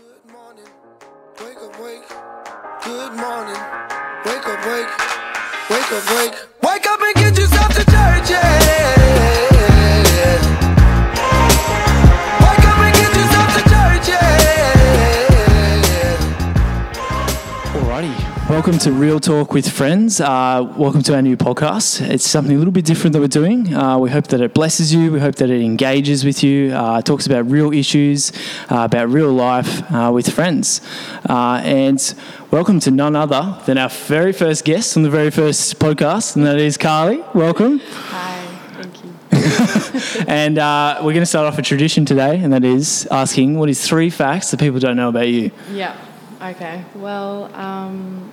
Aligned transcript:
Good 0.00 0.32
morning. 0.32 0.64
Wake 1.40 1.58
up, 1.58 1.78
wake. 1.78 2.08
Good 2.84 3.12
morning. 3.12 3.60
Wake 4.24 4.46
up, 4.46 4.64
wake. 4.64 4.88
Wake 5.68 5.92
up, 5.92 6.10
wake. 6.16 6.34
Wake 6.62 6.86
up 6.86 7.00
and 7.02 7.14
get 7.16 7.38
yourself 7.38 7.68
to 7.74 7.84
church, 7.84 8.30
yeah. 8.30 9.29
Welcome 18.50 18.76
to 18.78 18.90
Real 18.90 19.20
Talk 19.20 19.52
with 19.52 19.70
Friends. 19.70 20.20
Uh, 20.20 20.74
welcome 20.76 21.04
to 21.04 21.14
our 21.14 21.22
new 21.22 21.36
podcast. 21.36 22.00
It's 22.00 22.28
something 22.28 22.56
a 22.56 22.58
little 22.58 22.72
bit 22.72 22.84
different 22.84 23.12
that 23.12 23.20
we're 23.20 23.28
doing. 23.28 23.72
Uh, 23.72 23.96
we 23.96 24.10
hope 24.10 24.26
that 24.26 24.40
it 24.40 24.54
blesses 24.54 24.92
you. 24.92 25.12
We 25.12 25.20
hope 25.20 25.36
that 25.36 25.50
it 25.50 25.62
engages 25.62 26.24
with 26.24 26.42
you. 26.42 26.72
Uh, 26.72 27.00
talks 27.00 27.26
about 27.26 27.48
real 27.48 27.72
issues, 27.72 28.32
uh, 28.68 28.80
about 28.80 29.08
real 29.08 29.30
life 29.32 29.88
uh, 29.92 30.10
with 30.12 30.28
friends. 30.28 30.80
Uh, 31.28 31.60
and 31.62 32.12
welcome 32.50 32.80
to 32.80 32.90
none 32.90 33.14
other 33.14 33.56
than 33.66 33.78
our 33.78 33.88
very 33.88 34.32
first 34.32 34.64
guest 34.64 34.96
on 34.96 35.04
the 35.04 35.10
very 35.10 35.30
first 35.30 35.78
podcast, 35.78 36.34
and 36.34 36.44
that 36.44 36.58
is 36.58 36.76
Carly. 36.76 37.22
Welcome. 37.32 37.78
Hi, 37.78 38.46
thank 38.72 39.04
you. 39.04 40.26
And 40.26 40.58
uh, 40.58 40.96
we're 40.98 41.12
going 41.12 41.20
to 41.20 41.26
start 41.26 41.46
off 41.46 41.56
a 41.58 41.62
tradition 41.62 42.04
today, 42.04 42.40
and 42.40 42.52
that 42.52 42.64
is 42.64 43.06
asking 43.12 43.58
what 43.58 43.68
is 43.68 43.86
three 43.86 44.10
facts 44.10 44.50
that 44.50 44.58
people 44.58 44.80
don't 44.80 44.96
know 44.96 45.08
about 45.08 45.28
you. 45.28 45.52
Yeah, 45.72 45.96
okay. 46.42 46.84
Well, 46.96 47.44
um, 47.54 48.32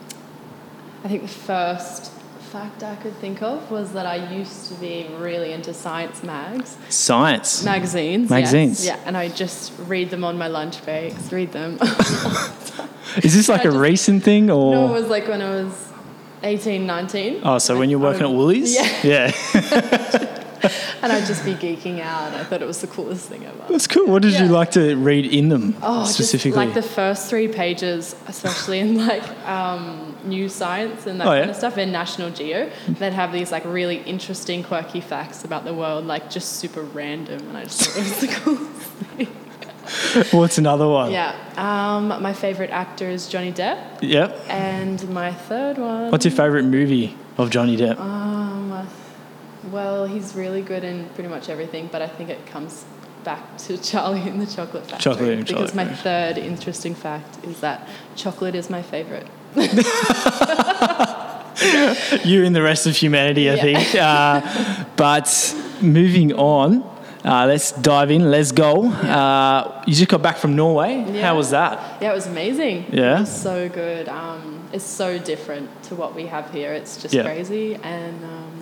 I 1.03 1.07
think 1.07 1.21
the 1.21 1.27
first 1.27 2.11
fact 2.51 2.81
I 2.83 2.95
could 2.95 3.13
think 3.17 3.41
of 3.41 3.69
was 3.69 3.93
that 3.93 4.05
I 4.05 4.33
used 4.33 4.67
to 4.69 4.73
be 4.75 5.07
really 5.17 5.51
into 5.51 5.73
science 5.73 6.23
mags. 6.23 6.77
Science. 6.89 7.63
Magazines. 7.63 8.23
yes. 8.23 8.29
Magazines. 8.29 8.85
Yeah, 8.85 8.99
and 9.05 9.17
I 9.17 9.27
just 9.29 9.73
read 9.85 10.09
them 10.09 10.23
on 10.23 10.37
my 10.37 10.47
lunch 10.47 10.83
breaks, 10.83 11.31
read 11.31 11.51
them. 11.51 11.77
Is 13.23 13.33
this 13.35 13.49
like 13.49 13.61
a 13.61 13.65
just- 13.65 13.77
recent 13.77 14.23
thing, 14.23 14.49
or? 14.49 14.73
no, 14.75 14.89
it 14.89 14.93
was 15.01 15.07
like 15.09 15.27
when 15.27 15.41
I 15.41 15.49
was 15.63 15.87
18, 16.43 16.85
19. 16.85 17.41
Oh, 17.43 17.57
so 17.57 17.77
when 17.77 17.89
you're 17.89 17.99
working 17.99 18.23
at 18.23 18.31
Woolies? 18.31 18.75
Yeah. 19.03 19.31
Yeah. 19.53 20.33
And 21.01 21.11
I'd 21.11 21.25
just 21.25 21.45
be 21.45 21.53
geeking 21.53 21.99
out. 21.99 22.33
I 22.33 22.43
thought 22.43 22.61
it 22.61 22.65
was 22.67 22.81
the 22.81 22.87
coolest 22.87 23.27
thing 23.29 23.45
ever. 23.45 23.57
That's 23.69 23.87
cool. 23.87 24.07
What 24.07 24.21
did 24.23 24.33
you 24.39 24.47
like 24.47 24.71
to 24.71 24.95
read 24.95 25.25
in 25.25 25.49
them 25.49 25.75
Oh, 25.81 26.05
specifically? 26.05 26.65
Like 26.65 26.73
the 26.73 26.81
first 26.81 27.29
three 27.29 27.47
pages, 27.47 28.15
especially 28.27 28.79
in 28.79 29.05
like 29.05 29.23
um, 29.47 30.15
new 30.23 30.49
science 30.49 31.05
and 31.07 31.19
that 31.21 31.27
Oh, 31.27 31.33
yeah? 31.33 31.39
kind 31.41 31.51
of 31.51 31.55
stuff, 31.57 31.77
in 31.77 31.91
National 31.91 32.29
Geo, 32.31 32.69
they'd 32.87 33.13
have 33.13 33.31
these 33.31 33.51
like 33.51 33.63
really 33.65 33.97
interesting, 34.03 34.63
quirky 34.63 35.01
facts 35.01 35.43
about 35.43 35.63
the 35.65 35.73
world, 35.73 36.05
like 36.05 36.29
just 36.29 36.53
super 36.53 36.81
random, 36.81 37.39
and 37.49 37.57
I 37.57 37.63
just 37.63 37.81
thought 37.81 37.97
it 37.97 38.03
was 38.03 38.19
the 38.21 38.27
coolest 38.41 38.89
thing. 39.15 39.27
What's 40.37 40.57
another 40.57 40.87
one? 40.87 41.11
Yeah. 41.11 41.33
Um, 41.55 42.07
my 42.21 42.33
favorite 42.33 42.71
actor 42.71 43.07
is 43.09 43.27
Johnny 43.29 43.51
Depp, 43.53 43.99
Yep. 44.01 44.37
and 44.49 45.09
my 45.09 45.31
third 45.31 45.77
one. 45.77 46.11
What's 46.11 46.25
your 46.25 46.33
favourite 46.33 46.65
movie 46.65 47.15
of 47.37 47.49
Johnny 47.51 47.77
Depp? 47.77 47.97
Um, 47.99 48.56
well, 49.71 50.05
he's 50.05 50.35
really 50.35 50.61
good 50.61 50.83
in 50.83 51.07
pretty 51.09 51.29
much 51.29 51.49
everything, 51.49 51.89
but 51.91 52.01
I 52.01 52.07
think 52.07 52.29
it 52.29 52.45
comes 52.45 52.85
back 53.23 53.57
to 53.59 53.77
Charlie 53.89 54.21
in 54.27 54.39
the 54.39 54.45
Chocolate 54.45 54.85
Factory. 54.89 54.99
Chocolate 55.13 55.29
and 55.37 55.45
because 55.45 55.71
Chocolate 55.71 55.75
my 55.75 55.85
Factory. 55.85 56.03
third 56.03 56.37
interesting 56.37 56.95
fact 56.95 57.43
is 57.45 57.59
that 57.61 57.87
chocolate 58.15 58.55
is 58.55 58.69
my 58.69 58.81
favorite. 58.81 59.27
you 62.25 62.43
and 62.45 62.55
the 62.55 62.61
rest 62.61 62.85
of 62.87 62.95
humanity, 62.95 63.49
I 63.49 63.55
Yeah. 63.55 63.61
think. 63.61 63.95
Uh, 63.95 64.85
but 64.95 65.55
moving 65.81 66.33
on, 66.33 66.83
uh, 67.25 67.45
let's 67.47 67.71
dive 67.73 68.11
in. 68.11 68.29
Let's 68.31 68.51
go. 68.51 68.85
Uh, 68.89 69.83
you 69.87 69.93
just 69.95 70.09
got 70.09 70.21
back 70.21 70.37
from 70.37 70.55
Norway. 70.55 71.03
Yeah. 71.09 71.21
How 71.23 71.35
was 71.35 71.49
that? 71.49 72.01
Yeah, 72.01 72.11
it 72.11 72.15
was 72.15 72.27
amazing. 72.27 72.85
Yeah? 72.91 73.17
It 73.17 73.19
was 73.21 73.41
so 73.41 73.67
good. 73.69 74.07
Um, 74.07 74.61
it's 74.71 74.85
so 74.85 75.17
different 75.17 75.69
to 75.83 75.95
what 75.95 76.13
we 76.15 76.27
have 76.27 76.51
here. 76.51 76.71
It's 76.73 76.97
just 77.01 77.13
Yeah. 77.13 77.23
crazy. 77.23 77.75
And 77.75 78.23
um, 78.23 78.56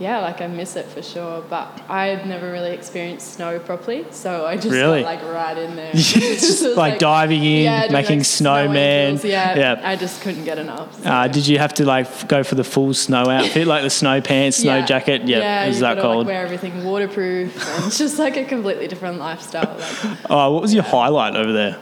yeah, 0.00 0.18
like 0.20 0.40
I 0.40 0.46
miss 0.48 0.74
it 0.76 0.86
for 0.86 1.02
sure. 1.02 1.42
But 1.48 1.80
I 1.88 2.06
had 2.06 2.26
never 2.26 2.50
really 2.50 2.72
experienced 2.72 3.34
snow 3.34 3.58
properly. 3.60 4.04
So 4.10 4.44
I 4.44 4.56
just 4.56 4.68
Really? 4.70 5.02
got 5.02 5.06
like 5.20 5.22
right 5.32 5.56
in 5.56 5.76
there. 5.76 5.90
It's 5.94 6.12
just 6.12 6.62
was 6.64 6.76
like 6.76 6.98
diving 6.98 7.42
in, 7.44 7.62
yeah, 7.64 7.86
making 7.92 8.18
like, 8.18 8.26
snowmen. 8.26 9.22
Yeah, 9.24 9.56
Yeah. 9.56 9.80
I 9.84 9.94
just 9.96 10.20
couldn't 10.22 10.44
get 10.44 10.58
enough. 10.58 11.02
so- 11.02 11.08
Uh, 11.10 11.28
did 11.28 11.46
you 11.46 11.58
have 11.58 11.74
to 11.74 11.84
like 11.84 12.06
f- 12.06 12.26
go 12.26 12.42
for 12.42 12.54
the 12.56 12.64
full 12.64 12.92
snow 12.94 13.28
outfit, 13.30 13.66
like 13.66 13.82
the 13.82 13.90
snow 13.90 14.20
pants, 14.20 14.56
snow 14.58 14.76
Yeah. 14.78 14.86
jacket? 14.86 15.22
Yep. 15.22 15.42
Yeah, 15.42 15.64
it 15.64 15.68
was 15.68 15.80
that 15.80 15.96
gotta, 15.96 16.02
cold. 16.02 16.26
Like, 16.26 16.34
wear 16.34 16.44
everything 16.44 16.84
waterproof, 16.84 17.54
and 17.76 17.86
it's 17.86 17.98
just 17.98 18.18
like 18.18 18.36
a 18.36 18.44
completely 18.44 18.88
different 18.88 19.18
lifestyle. 19.20 19.76
Like, 19.78 20.18
oh, 20.30 20.52
what 20.54 20.62
was 20.62 20.74
your 20.74 20.82
highlight 20.84 21.36
over 21.36 21.52
there? 21.52 21.76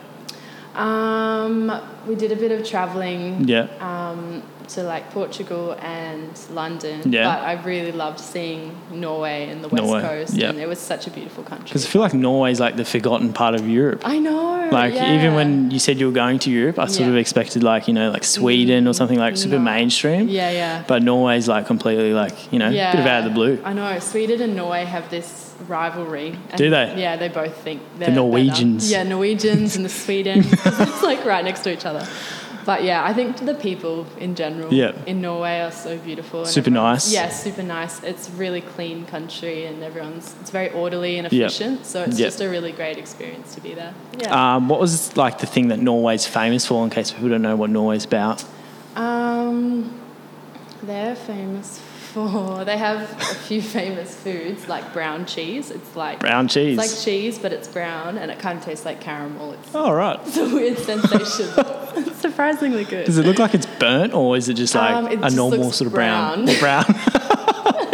um, 0.74 1.70
we 2.06 2.14
did 2.14 2.32
a 2.32 2.36
bit 2.36 2.50
of 2.52 2.66
traveling. 2.66 3.46
Yeah. 3.48 3.68
um, 3.80 4.42
to 4.68 4.82
like 4.82 5.10
Portugal 5.10 5.76
and 5.80 6.38
London. 6.50 7.12
Yeah. 7.12 7.24
But 7.24 7.44
I 7.44 7.62
really 7.62 7.92
loved 7.92 8.20
seeing 8.20 8.76
Norway 8.90 9.48
and 9.48 9.62
the 9.62 9.68
West 9.68 9.84
Norway, 9.84 10.00
Coast, 10.02 10.34
yeah. 10.34 10.50
and 10.50 10.58
it 10.58 10.68
was 10.68 10.78
such 10.78 11.06
a 11.06 11.10
beautiful 11.10 11.44
country. 11.44 11.64
Because 11.64 11.84
I 11.86 11.88
feel 11.88 12.02
like 12.02 12.14
Norway's 12.14 12.60
like 12.60 12.76
the 12.76 12.84
forgotten 12.84 13.32
part 13.32 13.54
of 13.54 13.68
Europe. 13.68 14.02
I 14.04 14.18
know. 14.18 14.68
Like 14.70 14.94
yeah. 14.94 15.14
even 15.14 15.34
when 15.34 15.70
you 15.70 15.78
said 15.78 15.98
you 15.98 16.06
were 16.06 16.12
going 16.12 16.38
to 16.40 16.50
Europe, 16.50 16.78
I 16.78 16.86
sort 16.86 17.00
Yeah. 17.06 17.12
Of 17.12 17.16
expected 17.16 17.62
like 17.62 17.88
you 17.88 17.94
know 17.94 18.10
like 18.10 18.24
Sweden 18.24 18.86
or 18.88 18.94
something 18.94 19.18
like 19.18 19.36
super 19.36 19.58
No. 19.58 19.62
mainstream. 19.62 20.28
Yeah, 20.28 20.50
yeah. 20.50 20.84
But 20.86 21.02
Norway's 21.02 21.48
like 21.48 21.66
completely 21.66 22.12
like 22.14 22.52
you 22.52 22.58
know 22.58 22.70
yeah. 22.70 22.92
bit 22.92 23.00
of 23.00 23.06
out 23.06 23.24
of 23.24 23.24
the 23.24 23.34
blue. 23.34 23.60
I 23.64 23.72
know. 23.72 23.98
Sweden 23.98 24.40
and 24.40 24.56
Norway 24.56 24.84
have 24.84 25.10
this 25.10 25.52
rivalry. 25.68 26.38
Do 26.56 26.70
they? 26.70 26.94
Yeah, 27.00 27.16
they 27.16 27.28
both 27.28 27.56
think 27.58 27.82
they're 27.98 28.08
The 28.08 28.14
Norwegians. 28.14 28.90
better. 28.90 29.04
Yeah, 29.04 29.08
Norwegians 29.08 29.76
and 29.76 29.84
the 29.84 29.88
Sweden. 29.88 30.38
it's 30.48 31.02
like 31.02 31.24
right 31.24 31.44
next 31.44 31.60
to 31.60 31.72
each 31.72 31.84
other. 31.84 32.06
But 32.64 32.84
yeah, 32.84 33.04
I 33.04 33.12
think 33.12 33.38
the 33.38 33.54
people 33.54 34.06
in 34.18 34.34
general 34.34 34.72
Yeah. 34.72 34.92
in 35.06 35.20
Norway 35.20 35.60
are 35.60 35.72
so 35.72 35.98
beautiful. 35.98 36.40
and 36.40 36.48
Super 36.48 36.70
nice. 36.70 37.12
Yeah, 37.12 37.28
super 37.28 37.62
nice. 37.62 38.02
It's 38.04 38.30
really 38.30 38.60
clean 38.60 39.04
country 39.06 39.66
and 39.66 39.82
everyone's 39.82 40.34
it's 40.40 40.50
very 40.50 40.70
orderly 40.70 41.18
and 41.18 41.26
efficient. 41.26 41.86
So 41.86 42.02
it's 42.04 42.18
Yeah. 42.18 42.26
just 42.26 42.40
a 42.40 42.48
really 42.48 42.72
great 42.72 42.98
experience 42.98 43.54
to 43.56 43.60
be 43.60 43.74
there. 43.74 43.94
Yeah. 44.18 44.56
Um, 44.56 44.68
what 44.68 44.78
was 44.80 45.16
like 45.16 45.38
the 45.38 45.46
thing 45.46 45.68
that 45.68 45.80
Norway's 45.80 46.26
famous 46.26 46.64
for? 46.66 46.84
In 46.84 46.90
case 46.90 47.10
people 47.10 47.28
don't 47.30 47.42
know 47.42 47.56
what 47.56 47.70
Norway's 47.70 48.04
about. 48.04 48.44
Um, 48.94 49.90
they're 50.82 51.16
famous 51.16 51.80
for. 52.12 52.64
They 52.64 52.76
have 52.78 53.00
a 53.20 53.34
few 53.34 53.60
famous 53.62 54.14
foods 54.14 54.68
like 54.68 54.92
brown 54.92 55.26
cheese. 55.26 55.70
It's 55.70 55.96
like 55.96 56.20
Brown 56.20 56.48
cheese. 56.48 56.78
It's 56.78 56.94
like 56.96 57.04
cheese, 57.04 57.38
but 57.38 57.52
it's 57.52 57.68
brown 57.68 58.18
and 58.18 58.30
it 58.30 58.38
kind 58.38 58.58
of 58.58 58.64
tastes 58.64 58.84
like 58.84 59.00
caramel. 59.00 59.52
It's, 59.52 59.74
oh 59.74 59.92
right. 59.92 60.18
it's 60.26 60.36
a 60.36 60.44
weird 60.54 60.78
sensation. 60.78 61.48
it's 61.96 62.16
surprisingly 62.20 62.84
good. 62.84 63.06
Does 63.06 63.18
it 63.18 63.26
look 63.26 63.38
like 63.38 63.54
it's 63.54 63.66
burnt 63.78 64.12
or 64.14 64.36
is 64.36 64.48
it 64.48 64.54
just 64.54 64.74
like 64.74 64.94
Um, 64.94 65.06
it 65.08 65.18
a 65.18 65.22
just 65.22 65.36
normal 65.36 65.58
looks 65.60 65.76
sort 65.76 65.86
of 65.86 65.92
brown? 65.94 66.44
brown. 66.44 66.58
Brown. 66.60 66.84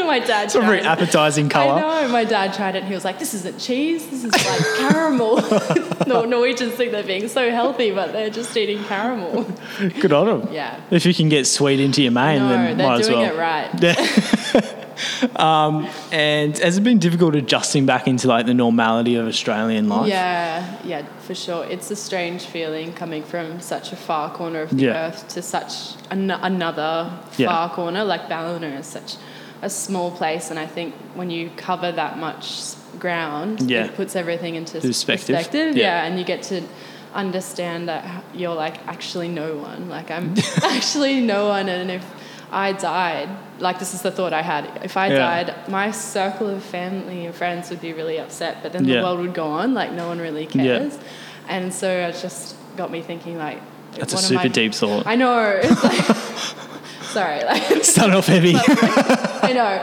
my 0.08 0.18
dad 0.18 0.44
it's 0.46 0.54
a 0.56 0.60
very 0.60 0.80
appetizing 0.80 1.46
I 1.46 1.48
colour. 1.50 1.80
know. 1.80 2.08
My 2.08 2.24
dad 2.24 2.52
tried 2.54 2.74
it 2.74 2.78
and 2.78 2.88
he 2.88 2.94
was 2.94 3.04
like, 3.04 3.18
"This 3.20 3.32
isn't 3.34 3.58
cheese. 3.60 4.08
This 4.10 4.24
is 4.24 4.32
like 4.32 4.62
caramel." 4.90 5.36
no, 6.06 6.24
Norwegians 6.24 6.72
think 6.74 6.90
they're 6.92 7.02
being 7.04 7.28
so 7.28 7.50
healthy, 7.50 7.90
but 7.92 8.12
they're 8.12 8.30
just 8.30 8.56
eating 8.56 8.82
caramel. 8.84 9.44
Good 10.00 10.12
on 10.12 10.26
them. 10.40 10.52
Yeah. 10.52 10.80
If 10.90 11.06
you 11.06 11.14
can 11.14 11.28
get 11.28 11.46
sweet 11.46 11.78
into 11.80 12.02
your 12.02 12.12
main, 12.12 12.40
no, 12.40 12.48
then 12.48 12.76
they're 12.78 12.88
might 12.88 13.00
as 13.00 13.06
doing 13.06 13.20
well. 13.20 13.34
it 13.34 13.38
right. 13.38 13.82
Yeah. 13.82 14.74
um, 15.36 15.88
and 16.10 16.58
has 16.58 16.76
it 16.78 16.80
been 16.82 16.98
difficult 16.98 17.34
adjusting 17.36 17.86
back 17.86 18.08
into 18.08 18.26
like 18.28 18.46
the 18.46 18.54
normality 18.54 19.14
of 19.16 19.26
Australian 19.28 19.88
life? 19.88 20.08
Yeah, 20.08 20.76
yeah, 20.84 21.02
for 21.20 21.34
sure. 21.34 21.64
It's 21.66 21.90
a 21.90 21.96
strange 21.96 22.42
feeling 22.44 22.92
coming 22.92 23.22
from 23.22 23.60
such 23.60 23.92
a 23.92 23.96
far 23.96 24.32
corner 24.32 24.62
of 24.62 24.70
the 24.70 24.84
Yeah. 24.86 25.06
earth 25.08 25.28
to 25.28 25.42
such 25.42 25.72
an- 26.10 26.30
another 26.30 27.12
Yeah. 27.36 27.48
far 27.48 27.70
corner. 27.70 28.04
Like 28.04 28.28
Ballina 28.28 28.68
is 28.78 28.86
such 28.86 29.16
a 29.62 29.70
small 29.70 30.10
place, 30.10 30.50
and 30.50 30.58
I 30.58 30.66
think 30.66 30.94
when 31.14 31.30
you 31.30 31.50
cover 31.56 31.90
that 31.92 32.18
much 32.18 32.74
ground, 32.98 33.60
Yeah. 33.70 33.84
it 33.86 33.94
puts 33.96 34.14
everything 34.16 34.54
into 34.54 34.80
Perspective. 34.80 35.36
perspective. 35.36 35.76
Yeah. 35.76 35.84
Yeah. 36.02 36.04
and 36.06 36.18
you 36.18 36.24
get 36.24 36.42
to 36.44 36.62
understand 37.14 37.88
that 37.88 38.24
you're 38.34 38.54
like 38.54 38.76
actually 38.86 39.28
no 39.28 39.56
one. 39.56 39.88
Like 39.88 40.10
I'm 40.10 40.34
actually 40.62 41.20
no 41.20 41.48
one, 41.48 41.68
and 41.68 41.90
if 41.90 42.04
I 42.50 42.72
died, 42.72 43.28
like 43.58 43.78
this 43.78 43.94
is 43.94 44.02
the 44.02 44.10
thought 44.10 44.32
I 44.32 44.42
had. 44.42 44.64
If 44.84 44.96
I 44.96 45.08
Yeah. 45.08 45.18
died, 45.44 45.54
my 45.68 45.90
circle 45.90 46.48
of 46.48 46.62
family 46.62 47.26
and 47.26 47.34
friends 47.34 47.68
would 47.70 47.80
be 47.80 47.92
really 47.92 48.18
upset, 48.18 48.62
but 48.62 48.72
then 48.72 48.84
Yeah. 48.84 48.96
the 48.96 49.02
world 49.02 49.20
would 49.20 49.34
go 49.34 49.46
on. 49.48 49.74
Like 49.74 49.92
no 49.92 50.06
one 50.08 50.18
really 50.18 50.44
Yeah. 50.52 50.78
cares, 50.78 50.98
and 51.48 51.72
so 51.72 51.88
it 51.88 52.16
just 52.22 52.54
got 52.76 52.90
me 52.90 53.00
thinking. 53.02 53.36
Like 53.38 53.58
That's 53.98 54.12
a 54.14 54.18
super 54.18 54.40
I- 54.42 54.48
deep 54.48 54.74
thought. 54.74 55.06
I 55.06 55.14
know. 55.16 55.60
It's 55.62 55.82
like, 55.84 56.16
sorry, 57.08 57.44
like 57.44 58.14
off 58.14 58.26
heavy. 58.26 58.54
I 58.56 59.52
know, 59.54 59.82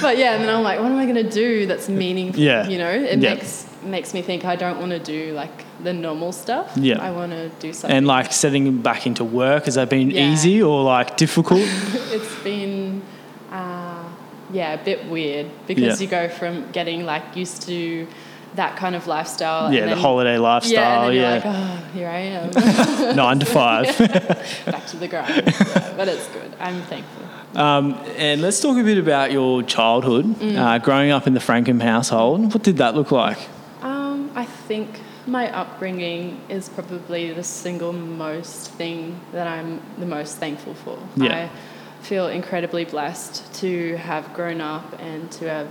but 0.00 0.16
yeah, 0.18 0.34
and 0.34 0.44
then 0.44 0.54
I'm 0.54 0.62
like, 0.62 0.78
what 0.80 0.90
am 0.90 0.98
I 0.98 1.06
gonna 1.06 1.28
do 1.30 1.66
that's 1.66 1.88
meaningful? 1.88 2.40
Yeah. 2.42 2.66
you 2.68 2.78
know, 2.78 2.90
it 2.90 3.18
Yeah. 3.18 3.34
makes 3.34 3.66
makes 3.84 4.14
me 4.14 4.22
think 4.22 4.44
I 4.44 4.54
don't 4.56 4.78
want 4.78 4.92
to 4.92 5.00
do 5.00 5.32
like 5.32 5.64
the 5.82 5.92
normal 5.92 6.30
stuff. 6.32 6.72
Yeah. 6.76 7.02
I 7.02 7.10
want 7.10 7.32
to 7.32 7.48
do 7.58 7.72
something. 7.72 7.96
and 7.96 8.06
like 8.06 8.32
setting 8.32 8.80
back 8.80 9.06
into 9.06 9.24
work, 9.24 9.64
has 9.64 9.74
that 9.74 9.88
been 9.90 10.10
Yeah. 10.10 10.30
easy 10.32 10.62
or 10.62 10.84
like 10.84 11.16
difficult? 11.16 11.60
it's 12.12 12.34
been 12.44 13.02
uh, 13.50 14.04
yeah 14.52 14.74
a 14.74 14.84
bit 14.84 15.06
weird 15.08 15.46
because 15.66 16.00
Yeah. 16.00 16.04
you 16.04 16.06
go 16.06 16.28
from 16.28 16.70
getting 16.72 17.04
like 17.04 17.24
used 17.36 17.62
to 17.62 18.06
that 18.54 18.76
kind 18.76 18.94
of 18.94 19.06
lifestyle. 19.06 19.72
Yeah, 19.72 19.80
and 19.82 19.90
the 19.90 19.94
then- 19.94 20.02
holiday 20.02 20.34
Yeah, 20.34 20.38
lifestyle. 20.40 21.12
Yeah, 21.12 21.20
you're 21.20 21.30
like, 21.40 21.42
oh, 21.46 21.84
here 21.94 22.08
I 22.08 22.18
am, 22.18 23.16
nine 23.16 23.38
to 23.38 23.46
five. 23.46 23.86
back 24.66 24.86
to 24.88 24.96
the 24.96 25.08
grind. 25.08 25.30
Yeah, 25.58 25.94
but 25.96 26.08
it's 26.08 26.26
good. 26.28 26.52
I'm 26.60 26.82
thankful. 26.82 27.22
Um, 27.60 27.94
and 28.16 28.40
let's 28.40 28.60
talk 28.60 28.76
a 28.78 28.82
bit 28.82 28.98
about 28.98 29.30
your 29.32 29.62
childhood, 29.62 30.24
Mm. 30.24 30.56
uh, 30.56 30.78
growing 30.78 31.10
up 31.10 31.26
in 31.26 31.34
the 31.34 31.40
Frankham 31.40 31.80
household. 31.82 32.52
What 32.54 32.62
did 32.62 32.76
that 32.78 32.94
look 32.94 33.10
like? 33.12 33.38
Um, 33.82 34.30
I 34.34 34.44
think 34.44 34.88
my 35.26 35.50
upbringing 35.54 36.40
is 36.48 36.68
probably 36.68 37.32
the 37.32 37.44
single 37.44 37.92
most 37.92 38.70
thing 38.72 39.20
that 39.32 39.46
I'm 39.46 39.80
the 39.98 40.06
most 40.06 40.38
thankful 40.38 40.74
for. 40.74 40.98
Yeah. 41.16 41.48
I 41.50 42.04
feel 42.04 42.26
incredibly 42.28 42.84
blessed 42.84 43.52
to 43.60 43.96
have 43.96 44.32
grown 44.34 44.60
up 44.60 44.98
and 45.00 45.30
to 45.32 45.48
have 45.48 45.68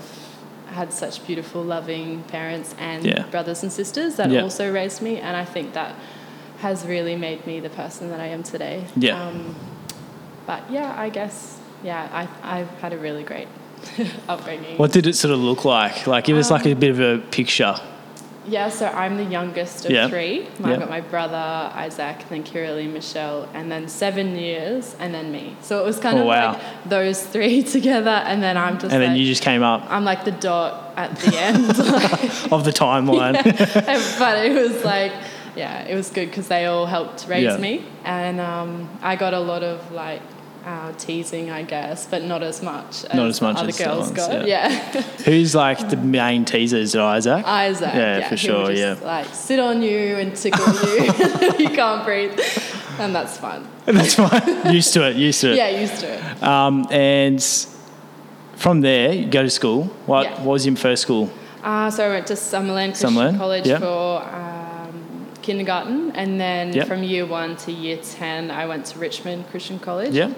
had 0.73 0.91
such 0.93 1.25
beautiful, 1.27 1.61
loving 1.63 2.23
parents 2.23 2.73
and 2.79 3.05
Yeah. 3.05 3.23
brothers 3.31 3.63
and 3.63 3.71
sisters 3.71 4.15
that 4.15 4.29
Yeah. 4.31 4.41
also 4.41 4.71
raised 4.71 5.01
me, 5.01 5.17
and 5.17 5.35
I 5.35 5.45
think 5.45 5.73
that 5.73 5.95
has 6.61 6.85
really 6.85 7.15
made 7.15 7.45
me 7.47 7.59
the 7.59 7.69
person 7.69 8.09
that 8.11 8.19
I 8.19 8.27
am 8.27 8.43
today. 8.43 8.85
Yeah. 8.95 9.21
Um, 9.21 9.55
but 10.47 10.61
yeah, 10.69 10.93
I 10.97 11.09
guess 11.09 11.57
yeah, 11.83 12.07
I 12.13 12.27
I've 12.59 12.69
had 12.81 12.93
a 12.93 12.97
really 12.97 13.23
great 13.23 13.47
upbringing. 14.29 14.77
What 14.77 14.91
did 14.91 15.07
it 15.07 15.15
sort 15.15 15.33
of 15.33 15.39
look 15.39 15.65
like? 15.65 16.05
Like, 16.07 16.25
give 16.25 16.37
us 16.37 16.51
like 16.51 16.65
Um, 16.65 16.71
a 16.73 16.75
bit 16.75 16.91
of 16.91 16.99
a 16.99 17.17
picture. 17.31 17.75
Yeah, 18.47 18.69
so 18.69 18.87
I'm 18.87 19.17
the 19.17 19.23
youngest 19.23 19.85
of 19.85 19.91
Yeah. 19.91 20.07
three. 20.09 20.47
Yeah. 20.59 20.69
I've 20.71 20.79
got 20.79 20.89
my 20.89 21.01
brother, 21.01 21.71
Isaac, 21.75 22.25
then 22.29 22.43
Kiralee, 22.43 22.91
Michelle, 22.91 23.47
and 23.53 23.71
then 23.71 23.87
seven 23.87 24.35
years, 24.35 24.95
and 24.99 25.13
then 25.13 25.31
me. 25.31 25.55
So 25.61 25.79
it 25.79 25.85
was 25.85 25.99
kind 25.99 26.17
Oh, 26.17 26.21
of 26.21 26.27
wow. 26.27 26.53
like 26.53 26.61
those 26.89 27.21
three 27.23 27.61
together, 27.77 28.09
and 28.25 28.41
then 28.41 28.57
I'm 28.57 28.79
just 28.79 28.91
And 28.93 29.01
then 29.01 29.11
like, 29.11 29.19
you 29.19 29.25
just 29.27 29.43
came 29.43 29.61
up 29.61 29.85
I'm 29.89 30.03
like 30.03 30.25
the 30.25 30.31
dot 30.31 30.93
at 30.97 31.15
the 31.17 31.37
end. 31.37 31.67
like, 31.77 32.51
of 32.51 32.63
the 32.65 32.71
timeline. 32.71 33.33
but 34.19 34.45
it 34.45 34.53
was 34.53 34.83
like, 34.83 35.11
yeah, 35.55 35.83
it 35.83 35.95
was 35.95 36.09
good 36.09 36.29
because 36.29 36.47
they 36.47 36.65
all 36.65 36.85
helped 36.87 37.27
raise 37.27 37.43
Yeah. 37.43 37.57
me, 37.57 37.83
and 38.05 38.39
um, 38.39 38.89
I 39.03 39.15
got 39.17 39.33
a 39.35 39.39
lot 39.39 39.61
of 39.63 39.91
like 39.91 40.21
uh, 40.65 40.91
teasing, 40.93 41.49
I 41.49 41.63
guess, 41.63 42.05
but 42.05 42.23
not 42.23 42.43
as 42.43 42.61
much. 42.61 43.03
As 43.05 43.13
Not 43.15 43.27
as 43.27 43.41
much 43.41 43.57
other 43.57 43.69
as 43.69 43.77
the 43.77 43.83
girls 43.83 44.11
got. 44.11 44.47
yeah. 44.47 44.69
yeah. 44.69 45.01
Who's 45.25 45.55
like 45.55 45.89
the 45.89 45.97
main 45.97 46.45
teaser? 46.45 46.77
Is 46.77 46.93
it 46.95 47.01
Isaac? 47.01 47.45
Isaac. 47.45 47.93
Yeah, 47.93 48.17
Yeah, 48.19 48.29
for 48.29 48.35
he 48.35 48.51
would 48.51 48.55
sure, 48.57 48.67
just, 48.75 49.01
yeah. 49.01 49.07
Like 49.07 49.27
sit 49.33 49.59
on 49.59 49.81
you 49.81 50.17
and 50.17 50.35
tickle 50.35 50.65
you. 50.73 51.03
you 51.59 51.69
can't 51.69 52.05
breathe, 52.05 52.39
and 52.99 53.13
that's 53.15 53.37
fun. 53.37 53.67
That's 53.85 54.15
fine. 54.15 54.73
used 54.73 54.93
to 54.93 55.07
it. 55.09 55.15
Used 55.15 55.41
to 55.41 55.51
it. 55.51 55.55
Yeah, 55.57 55.69
used 55.69 55.99
to 56.01 56.07
it. 56.13 56.43
Um, 56.43 56.85
and 56.91 57.41
from 58.55 58.81
there, 58.81 59.11
you 59.13 59.27
go 59.29 59.41
to 59.41 59.49
school. 59.49 59.85
What, 60.05 60.23
Yeah. 60.25 60.37
what 60.43 60.53
was 60.53 60.65
your 60.67 60.75
first 60.75 61.01
school? 61.01 61.29
Uh, 61.63 61.89
so 61.89 62.05
I 62.05 62.09
went 62.09 62.27
to 62.27 62.33
Summerland 62.33 62.89
Christian 62.89 63.09
Summerland, 63.11 63.37
College 63.37 63.65
yeah. 63.67 63.79
for 63.79 64.21
um, 64.23 65.27
kindergarten, 65.41 66.11
and 66.11 66.39
then 66.39 66.73
Yep. 66.73 66.87
from 66.87 67.03
year 67.03 67.25
one 67.25 67.55
to 67.57 67.71
year 67.71 67.97
ten, 67.97 68.51
I 68.51 68.65
went 68.67 68.85
to 68.87 68.99
Richmond 68.99 69.47
Christian 69.49 69.79
College. 69.79 70.13
Yeah. 70.13 70.31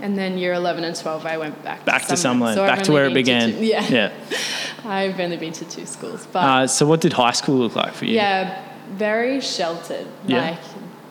And 0.00 0.16
then 0.18 0.36
year 0.38 0.52
eleven 0.52 0.84
and 0.84 0.94
twelve, 0.94 1.24
I 1.26 1.38
went 1.38 1.62
back. 1.64 1.84
Back 1.84 2.06
to. 2.08 2.14
Summerland. 2.14 2.54
So 2.54 2.62
I've 2.64 2.68
back 2.76 2.82
to 2.84 2.92
where 2.92 3.06
it 3.06 3.14
began. 3.14 3.52
two- 3.52 3.64
yeah. 3.64 3.88
Yeah. 3.88 4.12
I've 4.84 5.18
only 5.18 5.36
been 5.36 5.52
to 5.54 5.64
two 5.64 5.86
schools, 5.86 6.26
but 6.32 6.44
Uh, 6.44 6.66
so 6.66 6.86
what 6.86 7.00
did 7.00 7.12
high 7.14 7.32
school 7.32 7.56
look 7.56 7.74
like 7.74 7.92
for 7.94 8.04
you? 8.04 8.14
Yeah, 8.14 8.62
very 8.92 9.40
sheltered. 9.40 10.06
Yeah. 10.26 10.50
Like 10.50 10.60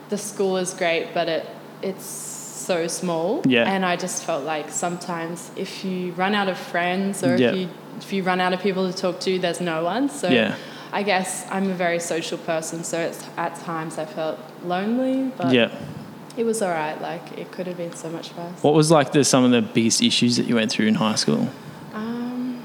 the 0.09 0.17
school 0.17 0.57
is 0.57 0.73
great, 0.73 1.13
but 1.13 1.27
it 1.27 1.45
it's 1.81 2.05
so 2.05 2.87
small. 2.87 3.41
Yeah. 3.45 3.69
And 3.71 3.85
I 3.85 3.95
just 3.95 4.23
felt 4.23 4.43
like 4.45 4.69
sometimes 4.69 5.51
if 5.55 5.83
you 5.85 6.13
run 6.13 6.33
out 6.35 6.47
of 6.47 6.57
friends 6.57 7.23
or 7.23 7.35
Yeah. 7.35 7.49
if 7.51 7.55
you 7.57 7.69
if 7.97 8.13
you 8.13 8.23
run 8.23 8.39
out 8.41 8.53
of 8.53 8.59
people 8.61 8.91
to 8.91 8.95
talk 8.97 9.19
to, 9.21 9.39
there's 9.39 9.61
no 9.61 9.83
one. 9.83 10.09
So 10.09 10.29
Yeah. 10.29 10.55
I 10.93 11.03
guess 11.03 11.45
I'm 11.51 11.69
a 11.69 11.73
very 11.73 11.99
social 11.99 12.37
person, 12.37 12.83
so 12.83 12.97
it's 12.99 13.23
at 13.37 13.55
times 13.65 13.97
I 13.97 14.05
felt 14.05 14.37
lonely, 14.63 15.31
but 15.37 15.51
Yeah. 15.53 15.69
It 16.37 16.45
was 16.45 16.61
all 16.61 16.69
right. 16.71 16.99
Like 17.01 17.37
it 17.37 17.51
could 17.51 17.67
have 17.67 17.77
been 17.77 17.93
so 17.95 18.09
much 18.09 18.33
worse. 18.35 18.61
What 18.63 18.73
was 18.73 18.91
like 18.91 19.11
the 19.11 19.23
some 19.23 19.43
of 19.43 19.51
the 19.51 19.61
biggest 19.61 20.01
issues 20.01 20.37
that 20.37 20.45
you 20.47 20.55
went 20.55 20.71
through 20.71 20.87
in 20.87 20.95
high 20.95 21.15
school? 21.15 21.49
Um, 21.93 22.61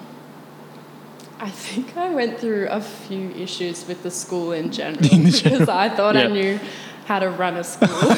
I 1.38 1.50
think 1.50 1.96
I 1.96 2.10
went 2.10 2.38
through 2.38 2.68
a 2.68 2.80
few 2.80 3.30
issues 3.30 3.86
with 3.86 4.02
the 4.02 4.10
school 4.10 4.52
in 4.52 4.70
general 4.72 5.00
because 5.24 5.68
I 5.68 5.88
thought 5.88 6.14
Yeah. 6.14 6.22
I 6.22 6.26
knew 6.28 6.60
how 7.06 7.18
to 7.18 7.28
run 7.30 7.56
a 7.56 7.64
school. 7.64 7.88
I 7.90 8.14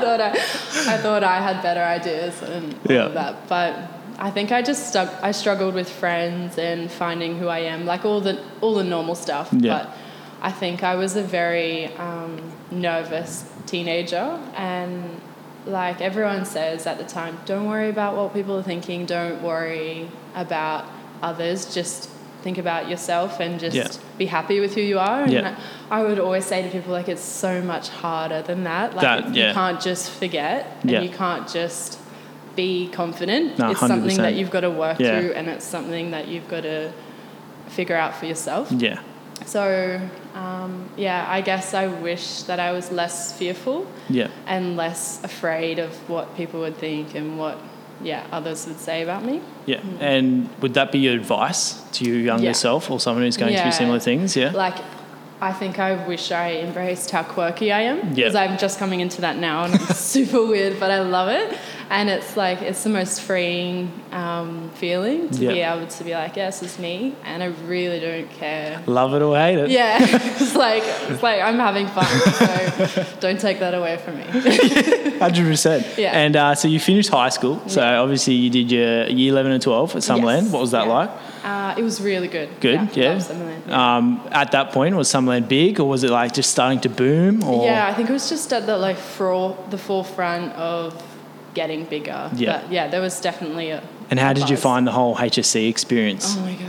thought 0.00 0.20
I, 0.20 0.30
I 0.30 0.96
thought 0.98 1.22
I 1.22 1.40
had 1.40 1.62
better 1.62 1.82
ideas 1.82 2.42
and 2.42 2.74
all 2.74 2.92
Yeah. 2.92 3.04
of 3.06 3.14
that, 3.14 3.48
but 3.48 3.76
I 4.18 4.30
think 4.30 4.52
I 4.52 4.62
just 4.62 4.88
stuck. 4.88 5.08
I 5.22 5.32
struggled 5.32 5.74
with 5.74 5.88
friends 5.88 6.58
and 6.58 6.90
finding 6.90 7.38
who 7.38 7.48
I 7.48 7.60
am, 7.60 7.84
like 7.86 8.04
all 8.04 8.20
the 8.20 8.40
all 8.60 8.74
the 8.74 8.84
normal 8.84 9.14
stuff. 9.14 9.48
Yeah. 9.52 9.84
But 9.84 9.96
I 10.42 10.50
think 10.52 10.82
I 10.82 10.96
was 10.96 11.14
a 11.16 11.22
very 11.22 11.86
um, 11.96 12.38
nervous 12.70 13.44
teenager 13.66 14.38
and 14.56 15.20
like 15.66 16.00
everyone 16.00 16.44
says 16.44 16.86
at 16.86 16.98
the 16.98 17.04
time, 17.04 17.38
don't 17.46 17.68
worry 17.68 17.88
about 17.88 18.16
what 18.16 18.34
people 18.34 18.58
are 18.58 18.62
thinking, 18.64 19.06
don't 19.06 19.40
worry 19.42 20.10
about 20.34 20.84
others, 21.22 21.72
just 21.72 22.08
think 22.42 22.58
about 22.58 22.88
yourself 22.88 23.38
and 23.38 23.60
just 23.60 23.76
Yeah. 23.76 23.86
be 24.18 24.26
happy 24.26 24.58
with 24.58 24.74
who 24.74 24.80
you 24.80 24.98
are. 24.98 25.22
And 25.22 25.32
Yeah. 25.32 25.54
I 25.88 26.02
would 26.02 26.18
always 26.18 26.44
say 26.44 26.62
to 26.62 26.68
people, 26.68 26.92
like, 26.92 27.08
it's 27.08 27.22
so 27.22 27.62
much 27.62 27.88
harder 27.90 28.42
than 28.42 28.64
that. 28.64 28.96
Like, 28.96 29.02
That- 29.26 29.34
you 29.36 29.52
can't 29.54 29.80
just 29.80 30.10
forget 30.10 30.66
and 30.82 30.90
Yeah. 30.90 31.00
you 31.02 31.08
can't 31.08 31.46
just 31.48 32.00
be 32.56 32.88
confident. 32.88 33.56
No, 33.60 33.70
it's 33.70 33.78
something 33.78 34.00
100%. 34.00 34.22
that 34.22 34.34
you've 34.34 34.50
got 34.50 34.60
to 34.60 34.70
work 34.70 34.98
Yeah. 34.98 35.20
through 35.20 35.32
and 35.34 35.46
it's 35.48 35.64
something 35.64 36.10
that 36.10 36.26
you've 36.26 36.48
got 36.48 36.64
to 36.64 36.90
figure 37.68 37.96
out 37.96 38.16
for 38.16 38.26
yourself. 38.26 38.72
Yeah. 38.72 38.98
So, 39.46 40.00
um, 40.34 40.88
yeah, 40.96 41.26
I 41.28 41.40
guess 41.40 41.74
I 41.74 41.86
wish 41.86 42.42
that 42.44 42.58
I 42.60 42.72
was 42.72 42.90
less 42.92 43.32
fearful 43.36 43.86
Yeah. 44.08 44.28
and 44.46 44.76
less 44.76 45.20
afraid 45.24 45.78
of 45.78 45.90
what 46.08 46.36
people 46.36 46.60
would 46.60 46.76
think 46.78 47.14
and 47.14 47.38
what, 47.38 47.58
yeah, 48.02 48.22
others 48.32 48.66
would 48.66 48.78
say 48.80 49.02
about 49.02 49.24
me. 49.24 49.40
Yeah. 49.66 49.80
And 50.00 50.48
would 50.60 50.74
that 50.74 50.92
be 50.92 50.98
your 50.98 51.14
advice 51.14 51.80
to 51.92 52.04
your 52.04 52.18
younger 52.18 52.44
Yeah. 52.46 52.52
self 52.52 52.90
or 52.90 52.98
someone 53.00 53.24
who's 53.24 53.36
going 53.36 53.52
Yeah. 53.52 53.62
through 53.62 53.72
similar 53.72 53.98
things? 54.00 54.36
Yeah. 54.36 54.50
Like, 54.52 54.76
I 55.40 55.52
think 55.52 55.80
I 55.80 55.94
wish 56.06 56.30
I 56.30 56.52
embraced 56.58 57.10
how 57.10 57.24
quirky 57.24 57.72
I 57.72 57.80
am 57.82 58.14
because 58.14 58.36
I'm 58.36 58.56
just 58.58 58.78
coming 58.78 59.00
into 59.00 59.20
that 59.22 59.36
now 59.38 59.64
and 59.64 59.74
it's 59.74 59.98
super 60.16 60.46
weird, 60.46 60.78
but 60.78 60.90
I 60.92 61.00
love 61.00 61.28
it. 61.28 61.58
And 61.92 62.08
it's 62.08 62.38
like, 62.38 62.62
it's 62.62 62.82
the 62.84 62.88
most 62.88 63.20
freeing 63.20 63.92
um, 64.12 64.70
feeling 64.76 65.28
to 65.28 65.38
be 65.40 65.60
able 65.60 65.86
to 65.86 66.04
be 66.04 66.12
like, 66.14 66.36
yes, 66.36 66.62
it's 66.62 66.78
me, 66.78 67.14
and 67.22 67.42
I 67.42 67.48
really 67.68 68.00
don't 68.00 68.30
care. 68.30 68.82
Love 68.86 69.12
it 69.12 69.20
or 69.20 69.36
hate 69.36 69.58
it. 69.58 69.68
Yeah, 69.68 69.98
it's 70.00 70.54
like 70.56 70.82
it's 71.10 71.22
like 71.22 71.42
I'm 71.42 71.58
having 71.58 71.86
fun, 71.88 72.06
so 72.06 73.04
don't 73.20 73.38
take 73.38 73.58
that 73.58 73.74
away 73.74 73.98
from 73.98 74.16
me. 74.16 74.24
Hundred 75.18 75.44
percent. 75.44 75.86
Yeah. 75.98 76.12
And 76.16 76.34
uh, 76.34 76.54
so 76.54 76.66
you 76.66 76.80
finished 76.80 77.10
high 77.10 77.28
school. 77.28 77.60
So 77.68 77.82
Yeah. 77.82 77.98
obviously 78.00 78.34
you 78.36 78.48
did 78.48 78.72
your 78.72 79.06
year 79.08 79.30
eleven 79.30 79.52
and 79.52 79.60
twelve 79.62 79.94
at 79.94 80.00
Summerland. 80.00 80.44
Yes. 80.44 80.52
What 80.52 80.60
was 80.62 80.70
that 80.70 80.86
Yeah. 80.86 80.92
like? 80.94 81.10
Uh, 81.44 81.74
it 81.76 81.82
was 81.82 82.00
really 82.00 82.28
good. 82.28 82.48
Good. 82.60 82.96
Yeah. 82.96 83.16
Summerland. 83.16 83.68
Um, 83.70 84.20
at 84.30 84.52
that 84.52 84.72
point, 84.72 84.96
was 84.96 85.08
Summerland 85.12 85.46
big, 85.48 85.78
or 85.78 85.86
was 85.86 86.04
it 86.04 86.10
like 86.10 86.32
just 86.32 86.50
starting 86.50 86.80
to 86.80 86.88
boom? 86.88 87.44
Or 87.44 87.66
Yeah, 87.66 87.86
I 87.86 87.92
think 87.92 88.08
it 88.08 88.12
was 88.14 88.30
just 88.30 88.50
at 88.54 88.64
the 88.64 88.78
like 88.78 88.96
for 88.96 89.58
the 89.68 89.76
forefront 89.78 90.52
of 90.54 90.94
getting 91.54 91.84
bigger. 91.84 92.30
Yeah. 92.34 92.60
But 92.62 92.72
yeah, 92.72 92.88
there 92.88 93.00
was 93.00 93.20
definitely 93.20 93.70
a. 93.70 93.82
And 94.10 94.18
how 94.18 94.30
a 94.30 94.34
did 94.34 94.50
you 94.50 94.56
find 94.56 94.86
the 94.86 94.92
whole 94.92 95.16
HSC 95.16 95.68
experience? 95.68 96.36
Oh 96.36 96.40
my 96.40 96.54
gosh. 96.54 96.68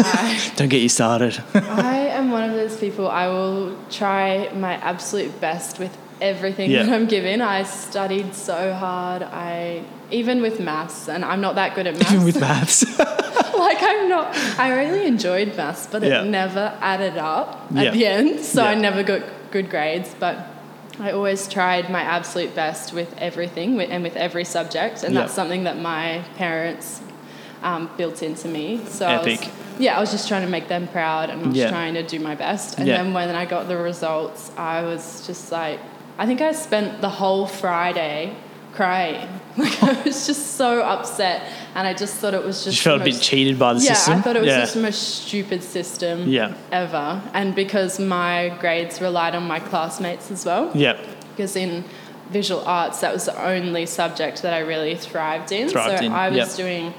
I, 0.00 0.52
Don't 0.56 0.68
get 0.68 0.82
you 0.82 0.88
started. 0.88 1.42
I 1.54 1.96
am 2.08 2.30
one 2.30 2.44
of 2.44 2.52
those 2.54 2.76
people. 2.76 3.08
I 3.08 3.28
will 3.28 3.76
try 3.90 4.50
my 4.54 4.74
absolute 4.74 5.40
best 5.40 5.78
with 5.78 5.96
everything 6.20 6.70
Yeah. 6.70 6.82
that 6.84 6.92
I'm 6.92 7.06
given. 7.06 7.40
I 7.40 7.62
studied 7.62 8.34
so 8.34 8.72
hard. 8.74 9.22
I 9.22 9.84
even 10.10 10.40
with 10.40 10.58
maths, 10.60 11.08
and 11.08 11.24
I'm 11.24 11.40
not 11.40 11.54
that 11.56 11.74
good 11.74 11.86
at 11.86 11.94
maths. 11.94 12.12
Even 12.12 12.24
with 12.24 12.40
maths. 12.40 12.98
like 12.98 13.78
I'm 13.82 14.08
not. 14.08 14.36
I 14.58 14.72
really 14.74 15.06
enjoyed 15.06 15.56
maths, 15.56 15.86
but 15.86 16.02
it 16.02 16.08
Yeah. 16.10 16.22
never 16.24 16.76
added 16.80 17.16
up 17.18 17.66
Yeah. 17.72 17.82
at 17.84 17.92
the 17.94 18.06
end, 18.06 18.40
so 18.40 18.62
I 18.64 18.74
never 18.74 19.02
got 19.02 19.22
good 19.50 19.68
grades. 19.70 20.14
But 20.18 20.36
I 21.00 21.12
always 21.12 21.46
tried 21.48 21.90
my 21.90 22.02
absolute 22.02 22.54
best 22.54 22.92
with 22.92 23.14
everything 23.18 23.80
and 23.80 24.02
with 24.02 24.16
every 24.16 24.44
subject, 24.44 25.02
and 25.04 25.14
Yeah. 25.14 25.20
that's 25.20 25.32
something 25.34 25.64
that 25.64 25.78
my 25.78 26.22
parents 26.36 27.00
um, 27.62 27.90
built 27.96 28.22
into 28.22 28.46
me. 28.46 28.80
So 28.86 29.04
I 29.06 29.18
was- 29.20 29.40
yeah, 29.80 29.96
I 29.96 30.00
was 30.00 30.12
just 30.12 30.28
trying 30.28 30.42
to 30.42 30.48
make 30.48 30.68
them 30.68 30.86
proud, 30.86 31.28
and 31.28 31.42
I 31.44 31.48
was 31.48 31.56
Yeah. 31.56 31.70
trying 31.70 31.94
to 31.94 32.04
do 32.04 32.20
my 32.20 32.36
best. 32.36 32.78
And 32.78 32.86
Yeah. 32.86 32.98
then 33.02 33.12
when 33.12 33.34
I 33.34 33.46
got 33.46 33.66
the 33.66 33.76
results, 33.76 34.52
I 34.56 34.82
was 34.82 35.24
just 35.26 35.50
like, 35.50 35.80
I 36.20 36.26
think 36.26 36.40
I 36.40 36.52
spent 36.52 37.00
the 37.00 37.08
whole 37.08 37.46
Friday 37.46 38.32
crying. 38.74 39.37
Like 39.58 39.82
I 39.82 40.02
was 40.02 40.26
just 40.26 40.56
so 40.56 40.82
upset, 40.82 41.50
and 41.74 41.86
I 41.86 41.92
just 41.92 42.16
thought 42.16 42.34
it 42.34 42.44
was 42.44 42.64
just 42.64 42.76
you 42.76 42.82
felt 42.82 42.98
the 42.98 43.10
a 43.10 43.12
bit 43.12 43.20
cheated 43.20 43.58
by 43.58 43.72
the 43.74 43.80
yeah, 43.80 43.94
system. 43.94 44.14
I 44.14 44.20
thought 44.22 44.36
it 44.36 44.40
was 44.40 44.48
yeah. 44.48 44.60
just 44.60 44.74
the 44.74 44.80
most 44.80 45.24
stupid 45.26 45.64
system 45.64 46.28
Yeah. 46.28 46.54
ever. 46.70 47.20
And 47.32 47.54
because 47.54 47.98
my 47.98 48.56
grades 48.60 49.00
relied 49.00 49.34
on 49.34 49.44
my 49.48 49.58
classmates 49.58 50.30
as 50.30 50.44
well, 50.44 50.70
yeah. 50.74 50.96
because 51.30 51.56
in 51.56 51.84
visual 52.30 52.62
arts, 52.66 53.00
that 53.00 53.12
was 53.12 53.24
the 53.24 53.44
only 53.44 53.86
subject 53.86 54.42
that 54.42 54.54
I 54.54 54.60
really 54.60 54.94
thrived 54.94 55.50
in. 55.50 55.68
Thrived 55.68 55.98
so 55.98 56.04
in, 56.04 56.12
I 56.12 56.28
was 56.28 56.36
yep. 56.36 56.56
doing 56.56 56.94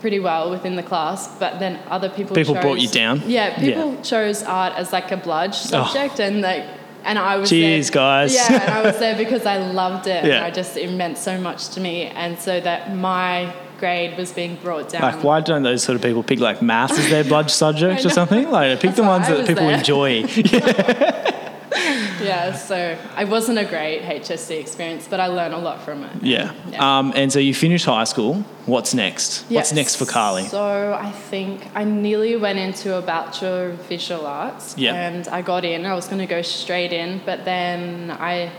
pretty 0.00 0.18
well 0.18 0.50
within 0.50 0.76
the 0.76 0.82
class, 0.82 1.28
but 1.38 1.60
then 1.60 1.78
other 1.88 2.08
people 2.08 2.34
People 2.34 2.54
chose, 2.54 2.62
brought 2.62 2.80
you 2.80 2.88
down? 2.88 3.22
Yeah, 3.26 3.58
people 3.58 4.02
chose 4.02 4.42
art 4.42 4.72
as 4.74 4.92
like 4.92 5.12
a 5.12 5.16
bludge 5.16 5.54
subject, 5.54 6.18
oh. 6.18 6.24
and 6.24 6.40
like, 6.40 6.64
and 7.04 7.18
I 7.18 7.36
was 7.36 7.50
Cheers, 7.50 7.90
there, 7.90 7.94
guys. 7.94 8.34
Yeah, 8.34 8.62
and 8.62 8.70
I 8.72 8.82
was 8.82 8.98
there 8.98 9.16
because 9.16 9.46
I 9.46 9.58
loved 9.58 10.06
it. 10.06 10.24
Yeah. 10.24 10.36
and 10.36 10.44
I 10.44 10.50
just 10.50 10.76
it 10.76 10.90
meant 10.92 11.18
so 11.18 11.40
much 11.40 11.68
to 11.70 11.80
me, 11.80 12.04
and 12.04 12.38
so 12.38 12.60
that 12.60 12.94
my 12.96 13.54
grade 13.78 14.16
was 14.16 14.30
being 14.32 14.56
brought 14.56 14.90
down. 14.90 15.02
Like, 15.02 15.24
why 15.24 15.40
don't 15.40 15.62
those 15.62 15.82
sort 15.82 15.96
of 15.96 16.02
people 16.02 16.22
pick 16.22 16.38
like 16.38 16.60
maths 16.62 16.98
as 16.98 17.08
their 17.08 17.24
bludge 17.24 17.50
subject 17.64 18.04
or 18.04 18.10
something? 18.10 18.50
Like, 18.50 18.78
pick 18.80 18.94
the 18.94 19.02
ones 19.02 19.26
that 19.28 19.46
people 19.46 19.66
there. 19.66 19.78
enjoy. 19.78 20.24
Yeah, 20.26 21.36
so 22.52 22.96
I 23.16 23.24
wasn't 23.24 23.58
a 23.58 23.64
great 23.64 24.02
HSC 24.02 24.58
experience, 24.60 25.06
but 25.08 25.20
I 25.20 25.26
learned 25.28 25.54
a 25.54 25.58
lot 25.58 25.82
from 25.82 26.04
it. 26.04 26.22
Yeah. 26.22 26.52
Yeah. 26.70 26.98
Um, 26.98 27.12
and 27.14 27.32
so 27.32 27.38
you 27.38 27.54
finished 27.54 27.86
high 27.86 28.04
school. 28.04 28.44
What's 28.66 28.94
next? 28.94 29.42
What's 29.50 29.72
next 29.72 29.96
for 29.96 30.06
Carly? 30.06 30.44
So 30.44 30.96
I 31.00 31.10
think 31.10 31.62
I 31.74 31.84
nearly 31.84 32.36
went 32.36 32.58
into 32.58 32.96
a 32.96 33.02
Bachelor 33.02 33.70
of 33.70 33.76
Visual 33.88 34.26
Arts 34.26 34.76
Yeah. 34.76 34.94
and 34.94 35.26
I 35.28 35.42
got 35.42 35.64
in. 35.64 35.86
I 35.86 35.94
was 35.94 36.06
going 36.06 36.20
to 36.20 36.26
go 36.26 36.42
straight 36.42 36.92
in, 36.92 37.20
but 37.24 37.44
then 37.44 38.10
I 38.10 38.50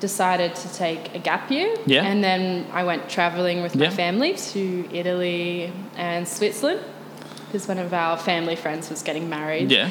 decided 0.00 0.54
to 0.54 0.74
take 0.74 1.14
a 1.14 1.18
gap 1.18 1.50
year. 1.50 1.74
Yeah. 1.86 2.04
And 2.04 2.22
then 2.22 2.66
I 2.72 2.84
went 2.84 3.08
traveling 3.08 3.62
with 3.62 3.74
my 3.76 3.84
Yeah. 3.84 3.90
family 3.90 4.34
to 4.52 4.88
Italy 4.92 5.72
and 5.96 6.26
Switzerland 6.26 6.80
because 7.46 7.68
one 7.68 7.78
of 7.78 7.94
our 7.94 8.16
family 8.18 8.56
friends 8.56 8.90
was 8.90 9.02
getting 9.02 9.28
married. 9.28 9.70
Yeah. 9.70 9.90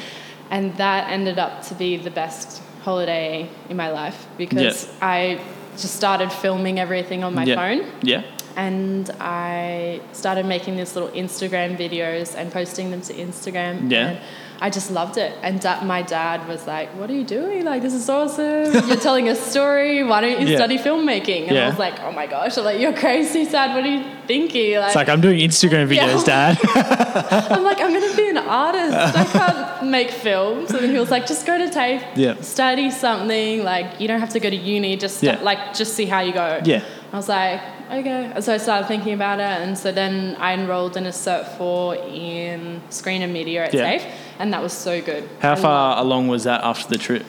And 0.50 0.76
that 0.76 1.10
ended 1.10 1.38
up 1.38 1.62
to 1.68 1.74
be 1.74 1.96
the 1.96 2.10
best 2.10 2.62
holiday 2.82 3.48
in 3.68 3.76
my 3.76 3.90
life 3.90 4.26
because 4.36 4.92
I 5.00 5.40
just 5.76 5.94
started 5.96 6.30
filming 6.30 6.78
everything 6.78 7.24
on 7.24 7.34
my 7.34 7.44
yeah. 7.44 7.56
phone 7.56 7.90
Yeah. 8.02 8.22
and 8.56 9.10
I 9.20 10.00
started 10.12 10.46
making 10.46 10.76
these 10.76 10.94
little 10.94 11.10
Instagram 11.10 11.76
videos 11.76 12.36
and 12.36 12.52
posting 12.52 12.90
them 12.90 13.00
to 13.02 13.14
Instagram. 13.14 13.90
Yeah. 13.90 14.20
I 14.64 14.70
just 14.70 14.90
loved 14.90 15.18
it. 15.18 15.36
And 15.42 15.60
da- 15.60 15.84
my 15.84 16.00
dad 16.00 16.48
was 16.48 16.66
like, 16.66 16.88
What 16.98 17.10
are 17.10 17.12
you 17.20 17.22
doing? 17.38 17.66
Like, 17.66 17.82
this 17.82 17.92
is 17.92 18.08
awesome. 18.08 18.72
You're 18.88 18.96
telling 19.08 19.28
a 19.28 19.34
story. 19.34 20.02
Why 20.10 20.22
don't 20.22 20.40
you 20.40 20.46
Yeah. 20.48 20.56
study 20.56 20.78
filmmaking? 20.78 21.42
And 21.48 21.56
Yeah. 21.56 21.66
I 21.66 21.68
was 21.68 21.78
like, 21.78 21.96
Oh 22.00 22.12
my 22.12 22.26
gosh. 22.26 22.56
I'm 22.56 22.64
like, 22.64 22.80
You're 22.80 22.94
crazy, 23.04 23.44
Dad. 23.44 23.74
What 23.74 23.84
are 23.84 23.94
you 23.96 24.02
thinking? 24.26 24.76
Like, 24.78 24.86
It's 24.86 24.96
like 24.96 25.10
I'm 25.10 25.20
doing 25.20 25.38
Instagram 25.48 25.86
videos, 25.94 26.26
Yeah. 26.26 26.54
Dad. 26.54 26.58
I'm 27.52 27.62
like, 27.62 27.78
I'm 27.82 27.92
going 27.92 28.10
to 28.10 28.16
be 28.16 28.28
an 28.30 28.38
artist. 28.64 28.96
I 29.22 29.24
can't 29.36 29.86
make 29.96 30.10
films. 30.10 30.70
And 30.70 30.80
then 30.82 30.90
he 30.94 30.98
was 30.98 31.10
like, 31.10 31.26
Just 31.26 31.44
go 31.44 31.58
to 31.58 31.68
TAFE, 31.68 32.02
Yeah. 32.16 32.40
study 32.40 32.90
something. 32.90 33.62
Like, 33.64 34.00
you 34.00 34.08
don't 34.08 34.20
have 34.20 34.30
to 34.30 34.40
go 34.40 34.48
to 34.48 34.56
uni. 34.56 34.96
Just, 34.96 35.22
Yeah. 35.22 35.40
like, 35.42 35.74
just 35.74 35.92
see 35.92 36.06
how 36.06 36.20
you 36.20 36.32
go. 36.32 36.60
Yeah. 36.64 36.82
I 37.12 37.16
was 37.16 37.28
like, 37.28 37.60
okay. 37.90 38.32
So 38.40 38.54
I 38.54 38.58
started 38.58 38.86
thinking 38.86 39.12
about 39.14 39.38
it, 39.40 39.60
and 39.62 39.76
so 39.76 39.92
then 39.92 40.36
I 40.38 40.54
enrolled 40.54 40.96
in 40.96 41.06
a 41.06 41.10
Cert 41.10 41.46
4 41.56 41.96
in 41.96 42.80
Screen 42.90 43.22
and 43.22 43.32
Media 43.32 43.64
at 43.64 43.74
Yeah. 43.74 43.84
TAFE, 43.98 44.06
and 44.38 44.52
that 44.52 44.62
was 44.62 44.72
so 44.72 45.00
good. 45.00 45.28
How 45.40 45.52
I 45.52 45.56
far 45.56 45.98
along 46.00 46.28
was 46.28 46.44
that 46.44 46.62
after 46.64 46.88
the 46.88 46.98
trip? 46.98 47.24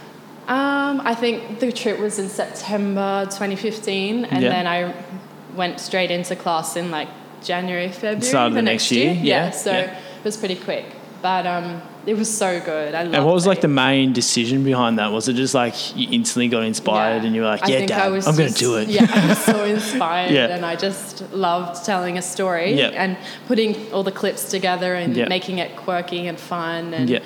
Um, 0.48 1.02
I 1.04 1.16
think 1.16 1.60
the 1.60 1.72
trip 1.72 2.00
was 2.00 2.20
in 2.20 2.30
September 2.30 3.26
2015, 3.26 4.26
and 4.26 4.44
Yeah. 4.44 4.50
then 4.50 4.68
I 4.68 4.94
went 5.56 5.80
straight 5.80 6.12
into 6.12 6.36
class 6.36 6.76
in 6.76 6.92
like 6.92 7.08
January, 7.44 7.90
February. 7.90 8.22
Start 8.22 8.50
of 8.50 8.54
the 8.56 8.62
next 8.62 8.92
year, 8.92 9.12
yeah, 9.14 9.50
so 9.52 9.72
yeah. 9.72 9.80
it 10.20 10.24
was 10.24 10.38
pretty 10.38 10.56
quick, 10.56 10.86
but 11.22 11.46
um, 11.48 11.82
it 12.06 12.16
was 12.18 12.36
so 12.36 12.60
good. 12.62 12.94
I 12.96 13.04
loved 13.04 13.16
And 13.16 13.26
what 13.26 13.34
was 13.34 13.48
like 13.48 13.60
it. 13.60 13.62
the 13.62 13.68
main 13.68 14.14
decision 14.14 14.64
behind 14.64 15.00
that? 15.00 15.12
Was 15.12 15.28
it 15.28 15.34
just 15.34 15.54
like 15.54 15.74
you 15.96 16.08
instantly 16.12 16.48
got 16.48 16.64
inspired 16.64 17.22
Yeah. 17.22 17.26
and 17.28 17.36
you 17.36 17.42
were 17.42 17.48
like, 17.48 17.64
I 17.64 17.68
yeah, 17.68 17.86
Dad, 17.86 18.12
I'm 18.28 18.36
going 18.36 18.54
to 18.54 18.60
do 18.60 18.78
it. 18.78 18.90
Yeah, 18.90 19.08
I 19.10 19.28
was 19.28 19.38
so 19.40 19.64
inspired, 19.78 20.32
Yeah. 20.32 20.48
and 20.56 20.66
I 20.66 20.76
just 20.76 21.22
loved 21.34 21.84
telling 21.86 22.18
a 22.18 22.22
story 22.22 22.74
Yeah. 22.74 22.88
and 23.04 23.18
putting 23.48 23.92
all 23.92 24.04
the 24.04 24.12
clips 24.12 24.50
together 24.50 24.94
and 24.96 25.16
making 25.30 25.58
it 25.60 25.76
quirky 25.76 26.28
and 26.28 26.40
fun. 26.40 26.94
And. 26.94 27.22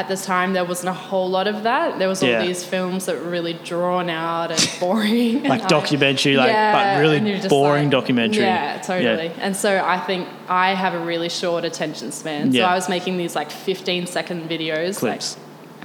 At 0.00 0.08
the 0.08 0.16
time, 0.16 0.48
there 0.52 0.64
wasn't 0.72 0.90
a 0.96 0.98
whole 1.08 1.28
lot 1.36 1.46
of 1.52 1.62
that. 1.62 1.98
There 1.98 2.08
was 2.14 2.22
all 2.22 2.28
Yeah. 2.28 2.44
these 2.46 2.62
films 2.72 3.06
that 3.06 3.14
were 3.20 3.30
really 3.38 3.54
drawn 3.70 4.08
out 4.10 4.50
and 4.50 4.64
boring, 4.80 5.36
and 5.44 5.48
Like 5.54 5.64
I- 5.64 5.68
documentary, 5.78 6.34
like, 6.36 6.50
Yeah, 6.50 6.72
but 6.76 7.00
really 7.02 7.18
and 7.18 7.48
boring 7.48 7.84
like- 7.84 7.90
documentary. 7.98 8.44
Yeah, 8.44 8.78
totally. 8.90 9.30
And 9.44 9.56
so 9.56 9.70
I 9.96 9.98
think 10.08 10.22
I 10.48 10.74
have 10.74 10.94
a 10.94 11.02
really 11.12 11.30
short 11.30 11.64
attention 11.64 12.12
span. 12.12 12.52
So 12.52 12.58
Yeah. 12.58 12.72
I 12.72 12.74
was 12.74 12.88
making 12.96 13.16
these 13.22 13.34
like 13.40 13.50
15 13.50 14.06
second 14.06 14.48
videos, 14.50 14.94
like 15.02 15.20
Clips. 15.20 15.36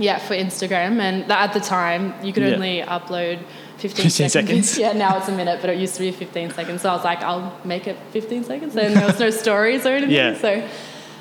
yeah, 0.08 0.18
for 0.27 0.36
Instagram, 0.36 0.94
and 1.08 1.15
that, 1.30 1.39
at 1.48 1.53
the 1.53 1.60
time 1.77 2.13
you 2.24 2.32
could 2.34 2.44
Yeah. 2.44 2.56
only 2.56 2.75
upload 2.98 3.38
15, 3.77 4.03
15 4.10 4.30
seconds. 4.30 4.77
Yeah, 4.84 4.91
now 4.94 5.18
it's 5.18 5.30
a 5.30 5.32
minute, 5.41 5.58
but 5.62 5.70
it 5.70 5.77
used 5.86 5.96
to 5.96 6.01
be 6.01 6.12
15 6.12 6.51
seconds. 6.58 6.82
So 6.82 6.89
I 6.89 6.96
was 7.00 7.06
like, 7.12 7.22
I'll 7.24 7.53
make 7.63 7.88
it 7.88 7.98
15 8.12 8.44
seconds, 8.44 8.75
and 8.75 8.96
there 8.96 9.08
was 9.08 9.20
no 9.20 9.30
stories 9.30 9.86
or 9.86 9.94
anything. 10.00 10.15
Yeah. 10.15 10.38
So 10.46 10.50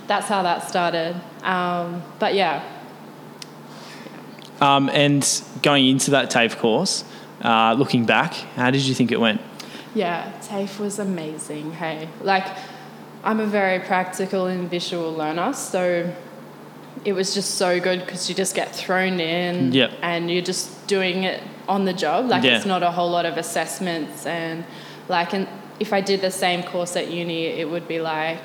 that's 0.06 0.26
how 0.26 0.42
that 0.42 0.68
started. 0.68 1.14
Um, 1.44 2.02
but 2.18 2.34
yeah, 2.34 2.62
Um, 4.60 4.88
and 4.90 5.26
going 5.62 5.88
into 5.88 6.10
that 6.12 6.30
TAFE 6.30 6.58
course, 6.58 7.04
uh, 7.42 7.74
looking 7.78 8.04
back, 8.04 8.34
how 8.56 8.70
did 8.70 8.82
you 8.82 8.94
think 8.94 9.10
it 9.12 9.20
went? 9.20 9.40
yeah, 9.94 10.32
TAFE 10.42 10.78
was 10.78 10.98
amazing. 11.00 11.72
Hey, 11.72 12.08
like 12.20 12.46
I'm 13.24 13.40
a 13.40 13.46
very 13.46 13.80
practical 13.80 14.46
and 14.46 14.70
visual 14.70 15.12
learner, 15.12 15.52
so 15.52 16.12
it 17.04 17.12
was 17.12 17.34
just 17.34 17.56
so 17.56 17.80
good 17.80 18.00
because 18.00 18.28
you 18.28 18.34
just 18.34 18.54
get 18.54 18.74
thrown 18.74 19.18
in 19.18 19.72
Yep. 19.72 19.90
and 20.02 20.30
you're 20.30 20.42
just 20.44 20.86
doing 20.86 21.24
it 21.24 21.42
on 21.68 21.86
the 21.86 21.92
job. 21.92 22.26
Like 22.28 22.44
Yeah. 22.44 22.56
it's 22.56 22.66
not 22.66 22.82
a 22.82 22.90
whole 22.92 23.10
lot 23.10 23.26
of 23.26 23.36
assessments 23.36 24.26
and 24.26 24.64
like 25.08 25.32
and 25.32 25.48
if 25.80 25.92
I 25.94 26.00
did 26.02 26.20
the 26.20 26.30
same 26.30 26.62
course 26.62 26.94
at 26.94 27.10
uni, 27.10 27.46
it 27.46 27.68
would 27.68 27.88
be 27.88 28.00
like 28.00 28.42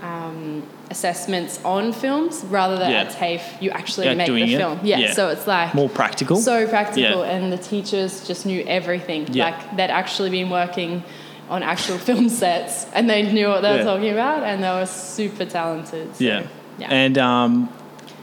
um, 0.00 0.62
assessments 0.90 1.60
on 1.64 1.92
films 1.92 2.44
rather 2.48 2.78
than 2.78 2.90
Yeah. 2.90 3.00
at 3.02 3.10
TAFE 3.10 3.42
you 3.60 3.70
actually 3.70 4.06
Yeah, 4.06 4.14
make 4.14 4.28
the 4.28 4.56
film. 4.56 4.80
Yeah, 4.82 4.98
Yeah. 4.98 5.12
so 5.12 5.28
it's 5.28 5.46
like 5.46 5.74
More 5.74 5.88
practical? 5.88 6.36
so 6.36 6.66
practical, 6.66 7.22
and 7.22 7.52
the 7.52 7.58
teachers 7.58 8.26
just 8.26 8.46
knew 8.46 8.64
everything. 8.66 9.28
Yeah. 9.30 9.46
Like 9.46 9.76
they'd 9.76 9.90
actually 9.90 10.30
been 10.30 10.50
working 10.50 11.02
on 11.50 11.62
actual 11.62 11.98
film 12.08 12.28
sets, 12.28 12.86
and 12.94 13.08
they 13.08 13.22
knew 13.22 13.48
what 13.48 13.60
they 13.62 13.76
were 13.76 13.84
talking 13.84 14.10
about, 14.12 14.42
and 14.44 14.62
they 14.62 14.68
were 14.70 14.86
super 14.86 15.44
talented. 15.44 16.14
So, 16.16 16.24
yeah. 16.24 16.42
yeah. 16.78 16.88
And 16.90 17.16
um, 17.18 17.68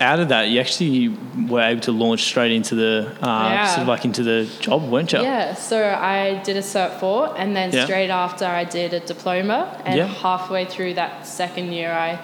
out 0.02 0.20
of 0.20 0.30
that, 0.30 0.50
you 0.50 0.60
actually 0.60 1.10
were 1.50 1.62
able 1.62 1.82
to 1.82 1.92
launch 1.92 2.24
straight 2.24 2.52
into 2.52 2.76
the 2.76 3.08
uh, 3.22 3.26
Yeah. 3.28 3.68
sort 3.68 3.82
of 3.84 3.88
like 3.88 4.06
into 4.06 4.24
the 4.24 4.48
job, 4.60 4.90
weren't 4.90 5.14
you? 5.14 5.22
Yeah, 5.22 5.54
so 5.56 5.78
I 5.94 6.42
did 6.44 6.58
a 6.58 6.62
Cert 6.62 7.00
4, 7.00 7.34
and 7.38 7.56
then 7.56 7.72
Yeah. 7.72 7.86
straight 7.86 8.10
after 8.10 8.46
I 8.46 8.64
did 8.64 8.94
a 8.94 9.00
diploma, 9.00 9.68
and 9.86 9.98
Yeah. 9.98 10.08
halfway 10.08 10.66
through 10.66 10.96
that 10.96 11.26
second 11.28 11.72
year, 11.74 11.92
I 11.94 12.20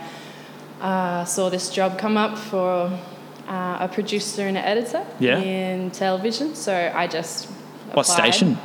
uh, 0.82 1.26
saw 1.26 1.50
this 1.50 1.70
job 1.70 1.98
come 2.00 2.18
up 2.18 2.38
for 2.38 2.90
uh, 3.48 3.78
a 3.80 3.90
producer 3.92 4.48
and 4.48 4.58
an 4.58 4.64
editor 4.64 5.06
Yeah. 5.20 5.40
in 5.40 5.92
television. 5.92 6.56
So 6.56 6.74
I 6.96 7.08
just 7.08 7.46
applied. 7.46 7.96
What 7.96 8.06
station? 8.06 8.58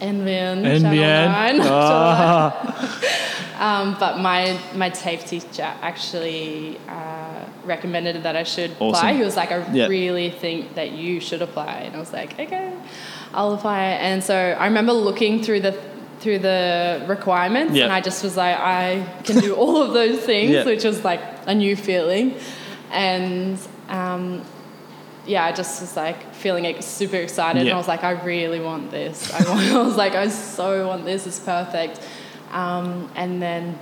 NBN. 0.00 0.62
NBN. 0.80 0.80
Channel 0.82 1.58
9. 1.58 1.60
Ah. 1.70 2.98
Um, 3.62 3.96
but 4.00 4.18
my 4.18 4.58
my 4.74 4.90
TAFE 4.90 5.24
teacher 5.24 5.62
actually 5.82 6.78
uh, 6.88 7.44
recommended 7.64 8.20
that 8.24 8.34
I 8.34 8.42
should 8.42 8.72
apply. 8.72 9.12
He 9.14 9.22
was 9.22 9.36
like, 9.36 9.52
I 9.52 9.58
Yeah. 9.72 9.86
really 9.86 10.30
think 10.30 10.74
that 10.74 10.90
you 10.90 11.20
should 11.20 11.42
apply, 11.42 11.72
and 11.86 11.94
I 11.94 12.00
was 12.00 12.12
like, 12.12 12.32
okay, 12.40 12.72
I'll 13.32 13.54
apply. 13.54 13.84
And 14.02 14.24
so 14.24 14.34
I 14.34 14.64
remember 14.66 14.92
looking 14.92 15.44
through 15.44 15.60
the 15.60 15.74
through 16.22 16.38
the 16.38 17.04
requirements, 17.08 17.74
Yeah. 17.74 17.84
and 17.84 17.92
I 17.92 18.00
just 18.00 18.22
was 18.24 18.36
like, 18.36 18.56
I 18.58 19.04
can 19.24 19.38
do 19.40 19.54
all 19.54 19.82
of 19.82 19.92
those 19.92 20.20
things, 20.30 20.52
Yeah. 20.52 20.64
which 20.64 20.84
was 20.84 21.04
like 21.04 21.20
a 21.46 21.54
new 21.54 21.76
feeling, 21.76 22.36
and. 22.90 23.58
Um, 23.88 24.42
yeah, 25.24 25.44
I 25.44 25.52
just 25.52 25.80
was 25.80 25.94
like 25.96 26.34
feeling 26.34 26.66
ex- 26.66 26.84
super 26.84 27.14
excited, 27.16 27.60
and 27.62 27.70
I 27.70 27.76
was 27.76 27.86
like, 27.86 28.02
I 28.02 28.10
really 28.24 28.58
want 28.58 28.90
this. 28.90 29.32
I, 29.32 29.48
want, 29.48 29.60
I 29.80 29.82
was 29.82 29.96
like, 29.96 30.14
I 30.16 30.26
so 30.28 30.88
want 30.88 31.04
this. 31.04 31.28
It's 31.28 31.38
perfect. 31.38 32.00
Um, 32.50 33.08
and 33.14 33.40
then 33.40 33.78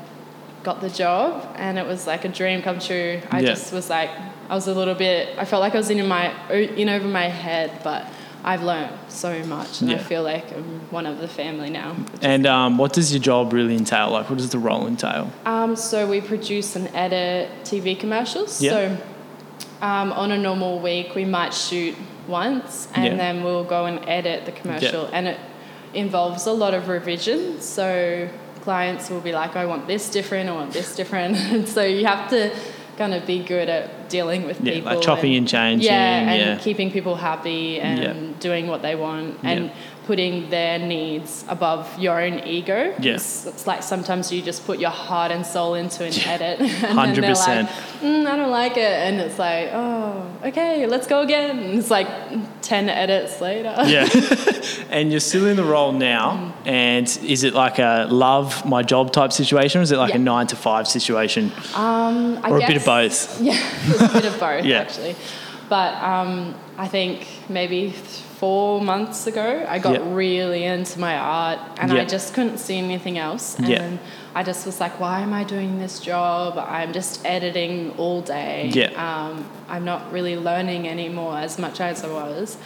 got 0.64 0.82
the 0.82 0.90
job, 0.90 1.30
and 1.56 1.78
it 1.78 1.86
was 1.86 2.06
like 2.06 2.26
a 2.26 2.28
dream 2.28 2.60
come 2.60 2.78
true. 2.78 3.22
I 3.30 3.40
just 3.42 3.72
was 3.72 3.88
like, 3.88 4.10
I 4.50 4.54
was 4.54 4.68
a 4.68 4.74
little 4.74 4.94
bit. 4.94 5.38
I 5.38 5.46
felt 5.46 5.60
like 5.62 5.74
I 5.74 5.78
was 5.78 5.88
in 5.88 6.06
my 6.06 6.26
in 6.50 6.90
over 6.90 7.08
my 7.08 7.28
head, 7.28 7.70
but 7.82 8.04
I've 8.42 8.62
learned 8.62 8.92
so 9.08 9.44
much, 9.44 9.82
and 9.82 9.90
I 9.90 9.98
feel 9.98 10.22
like 10.22 10.50
I'm 10.52 10.80
one 10.90 11.06
of 11.06 11.18
the 11.18 11.28
family 11.28 11.68
now. 11.70 11.94
And 12.22 12.46
um, 12.46 12.78
what 12.78 12.92
does 12.92 13.12
your 13.12 13.20
job 13.20 13.52
really 13.52 13.76
entail? 13.76 14.10
Like, 14.10 14.30
what 14.30 14.38
does 14.38 14.50
the 14.50 14.58
role 14.58 14.86
entail? 14.86 15.30
Um, 15.44 15.76
so 15.76 16.08
we 16.08 16.20
produce 16.20 16.74
and 16.74 16.88
edit 16.94 17.50
TV 17.64 17.98
commercials. 17.98 18.62
Yeah. 18.62 18.70
So 18.70 18.96
um, 19.82 20.12
on 20.12 20.32
a 20.32 20.38
normal 20.38 20.80
week, 20.80 21.14
we 21.14 21.24
might 21.24 21.52
shoot 21.52 21.94
once, 22.26 22.88
and 22.94 23.04
Yeah. 23.04 23.16
then 23.16 23.44
we'll 23.44 23.64
go 23.64 23.84
and 23.86 24.06
edit 24.08 24.46
the 24.46 24.52
commercial, 24.52 25.08
and 25.12 25.28
it 25.28 25.38
involves 25.92 26.46
a 26.46 26.52
lot 26.52 26.72
of 26.72 26.88
revision. 26.88 27.60
So 27.60 28.28
clients 28.62 29.10
will 29.10 29.20
be 29.20 29.32
like, 29.32 29.54
"I 29.56 29.66
want 29.66 29.86
this 29.86 30.08
different. 30.10 30.48
I 30.48 30.52
want 30.52 30.72
this 30.72 30.96
different." 30.96 31.36
and 31.36 31.68
so 31.76 31.84
you 31.84 32.06
have 32.06 32.30
to 32.30 32.54
kind 32.96 33.12
of 33.12 33.26
be 33.26 33.42
good 33.42 33.68
at 33.68 33.90
dealing 34.10 34.44
with 34.44 34.60
Yeah, 34.60 34.74
people. 34.74 34.92
like 34.92 35.00
chopping 35.02 35.34
and 35.36 35.48
changing, 35.48 35.90
Yeah, 35.90 36.30
and 36.32 36.40
yeah. 36.40 36.56
keeping 36.58 36.90
people 36.90 37.14
happy 37.14 37.80
and 37.80 37.98
Yeah. 38.02 38.14
doing 38.40 38.66
what 38.68 38.82
they 38.82 38.94
want 38.94 39.38
and. 39.42 39.70
Putting 40.06 40.50
their 40.50 40.78
needs 40.78 41.44
above 41.48 41.98
your 41.98 42.20
own 42.20 42.40
ego. 42.40 42.94
Yeah. 43.00 43.14
It's, 43.14 43.46
it's 43.46 43.66
like 43.66 43.82
sometimes 43.82 44.32
you 44.32 44.42
just 44.42 44.66
put 44.66 44.78
your 44.78 44.90
heart 44.90 45.30
and 45.30 45.44
soul 45.46 45.74
into 45.74 46.04
an 46.04 46.12
edit. 46.26 46.60
And 46.90 46.98
then 46.98 47.20
they're 47.20 47.34
like, 47.34 47.68
mm, 48.00 48.26
I 48.26 48.36
don't 48.36 48.50
like 48.50 48.76
it. 48.76 48.78
And 49.06 49.20
it's 49.20 49.38
like, 49.38 49.68
oh, 49.72 50.26
okay, 50.44 50.86
let's 50.86 51.06
go 51.06 51.20
again. 51.22 51.58
And 51.58 51.78
it's 51.78 51.90
like 51.90 52.08
10 52.62 52.88
edits 52.88 53.40
later. 53.40 53.74
Yeah. 53.86 54.08
and 54.90 55.10
you're 55.10 55.20
still 55.20 55.46
in 55.46 55.56
the 55.56 55.64
role 55.64 55.92
now. 55.92 56.52
Mm. 56.64 56.66
And 56.66 57.18
is 57.24 57.44
it 57.44 57.54
like 57.54 57.78
a 57.78 58.06
love 58.10 58.64
my 58.64 58.82
job 58.82 59.12
type 59.12 59.32
situation 59.32 59.80
or 59.80 59.82
is 59.82 59.92
it 59.92 59.98
like 59.98 60.14
a 60.14 60.18
nine 60.18 60.46
to 60.48 60.56
five 60.56 60.88
situation? 60.88 61.52
Um, 61.74 62.40
I 62.42 62.50
or 62.50 62.56
a 62.58 62.66
bit 62.66 62.76
of 62.76 62.84
both? 62.84 63.40
Yeah, 63.40 63.54
it's 63.84 64.00
a 64.00 64.08
bit 64.08 64.24
of 64.24 64.40
both 64.40 64.64
Yeah. 64.64 64.78
actually. 64.78 65.16
But 65.68 65.94
um, 66.02 66.54
I 66.76 66.88
think 66.88 67.26
maybe 67.48 67.94
four 68.40 68.80
months 68.80 69.26
ago, 69.26 69.66
I 69.68 69.78
got 69.78 69.92
Yeah. 69.94 70.14
really 70.22 70.64
into 70.64 70.98
my 70.98 71.14
art 71.18 71.58
and 71.78 71.92
Yeah. 71.92 72.00
I 72.02 72.04
just 72.06 72.32
couldn't 72.34 72.56
see 72.58 72.78
anything 72.78 73.18
else. 73.18 73.56
And 73.58 73.68
Yeah. 73.68 73.86
I 74.34 74.42
just 74.42 74.64
was 74.64 74.80
like, 74.80 74.98
why 74.98 75.20
am 75.20 75.34
I 75.34 75.44
doing 75.44 75.78
this 75.78 76.00
job? 76.00 76.56
I'm 76.56 76.92
just 76.94 77.20
editing 77.26 77.92
all 77.98 78.22
day. 78.22 78.70
Um, 78.96 79.44
I'm 79.68 79.84
not 79.84 80.10
really 80.10 80.36
learning 80.36 80.88
anymore 80.88 81.36
as 81.38 81.58
much 81.58 81.80
as 81.82 82.02
I 82.02 82.08
was. 82.08 82.56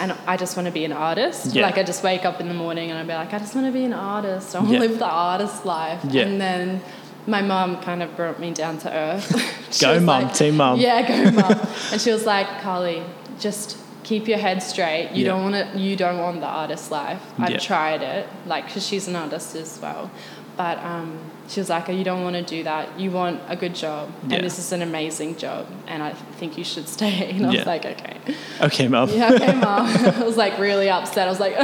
And 0.00 0.14
I 0.32 0.36
just 0.36 0.56
want 0.56 0.66
to 0.66 0.72
be 0.72 0.84
an 0.84 0.92
artist. 0.92 1.54
Like 1.56 1.78
I 1.78 1.82
just 1.82 2.04
wake 2.04 2.24
up 2.24 2.40
in 2.40 2.46
the 2.48 2.54
morning 2.54 2.90
and 2.90 2.98
I'd 3.00 3.08
be 3.08 3.14
like, 3.14 3.34
I 3.34 3.38
just 3.40 3.54
want 3.56 3.66
to 3.66 3.72
be 3.72 3.84
an 3.84 3.92
artist. 3.94 4.54
I 4.54 4.60
want 4.60 4.70
to 4.72 4.78
live 4.78 4.98
the 5.00 5.06
artist 5.30 5.64
life. 5.66 6.04
And 6.04 6.40
then 6.40 6.80
my 7.26 7.42
mom 7.42 7.80
kind 7.80 8.02
of 8.04 8.14
brought 8.16 8.38
me 8.38 8.52
down 8.52 8.78
to 8.84 8.88
earth. 8.92 9.28
Go 9.80 9.98
mum, 9.98 10.06
like- 10.24 10.34
team 10.34 10.56
mum. 10.58 10.78
Yeah, 10.78 11.02
go 11.08 11.30
mum. 11.32 11.58
and 11.90 12.00
she 12.00 12.12
was 12.12 12.24
like, 12.24 12.46
Carly, 12.60 13.02
just 13.40 13.78
keep 14.04 14.28
your 14.28 14.38
head 14.38 14.62
straight. 14.62 15.10
You 15.12 15.24
Yeah. 15.24 15.30
don't 15.32 15.42
want 15.50 15.56
to. 15.72 15.78
You 15.78 15.96
don't 15.96 16.18
want 16.18 16.40
the 16.40 16.46
artist 16.46 16.90
life. 16.90 17.20
I've 17.38 17.50
Yeah. 17.50 17.58
tried 17.58 18.02
it, 18.02 18.28
like, 18.46 18.66
because 18.66 18.86
she's 18.86 19.08
an 19.08 19.16
artist 19.16 19.56
as 19.56 19.78
well. 19.82 20.10
But 20.56 20.78
um, 20.84 21.18
she 21.48 21.58
was 21.58 21.68
like, 21.68 21.88
you 21.88 22.04
don't 22.04 22.22
want 22.22 22.36
to 22.36 22.42
do 22.42 22.62
that. 22.62 22.84
You 23.00 23.10
want 23.10 23.40
a 23.48 23.56
good 23.56 23.74
job, 23.74 24.08
Yeah. 24.28 24.36
and 24.36 24.44
this 24.46 24.56
is 24.60 24.70
an 24.72 24.82
amazing 24.82 25.36
job, 25.36 25.66
and 25.88 26.00
I 26.00 26.12
think 26.38 26.56
you 26.56 26.62
should 26.62 26.88
stay. 26.88 27.30
And 27.34 27.44
I 27.46 27.50
Yeah. 27.52 27.58
was 27.58 27.66
like, 27.66 27.84
okay, 27.84 28.16
Okay, 28.60 28.86
mum. 28.88 29.08
yeah, 29.10 29.32
okay, 29.32 29.52
mom. 29.66 29.86
I 30.20 30.24
was 30.24 30.36
like 30.36 30.54
really 30.60 30.88
upset. 30.88 31.26
I 31.26 31.30
was 31.30 31.40
like, 31.40 31.54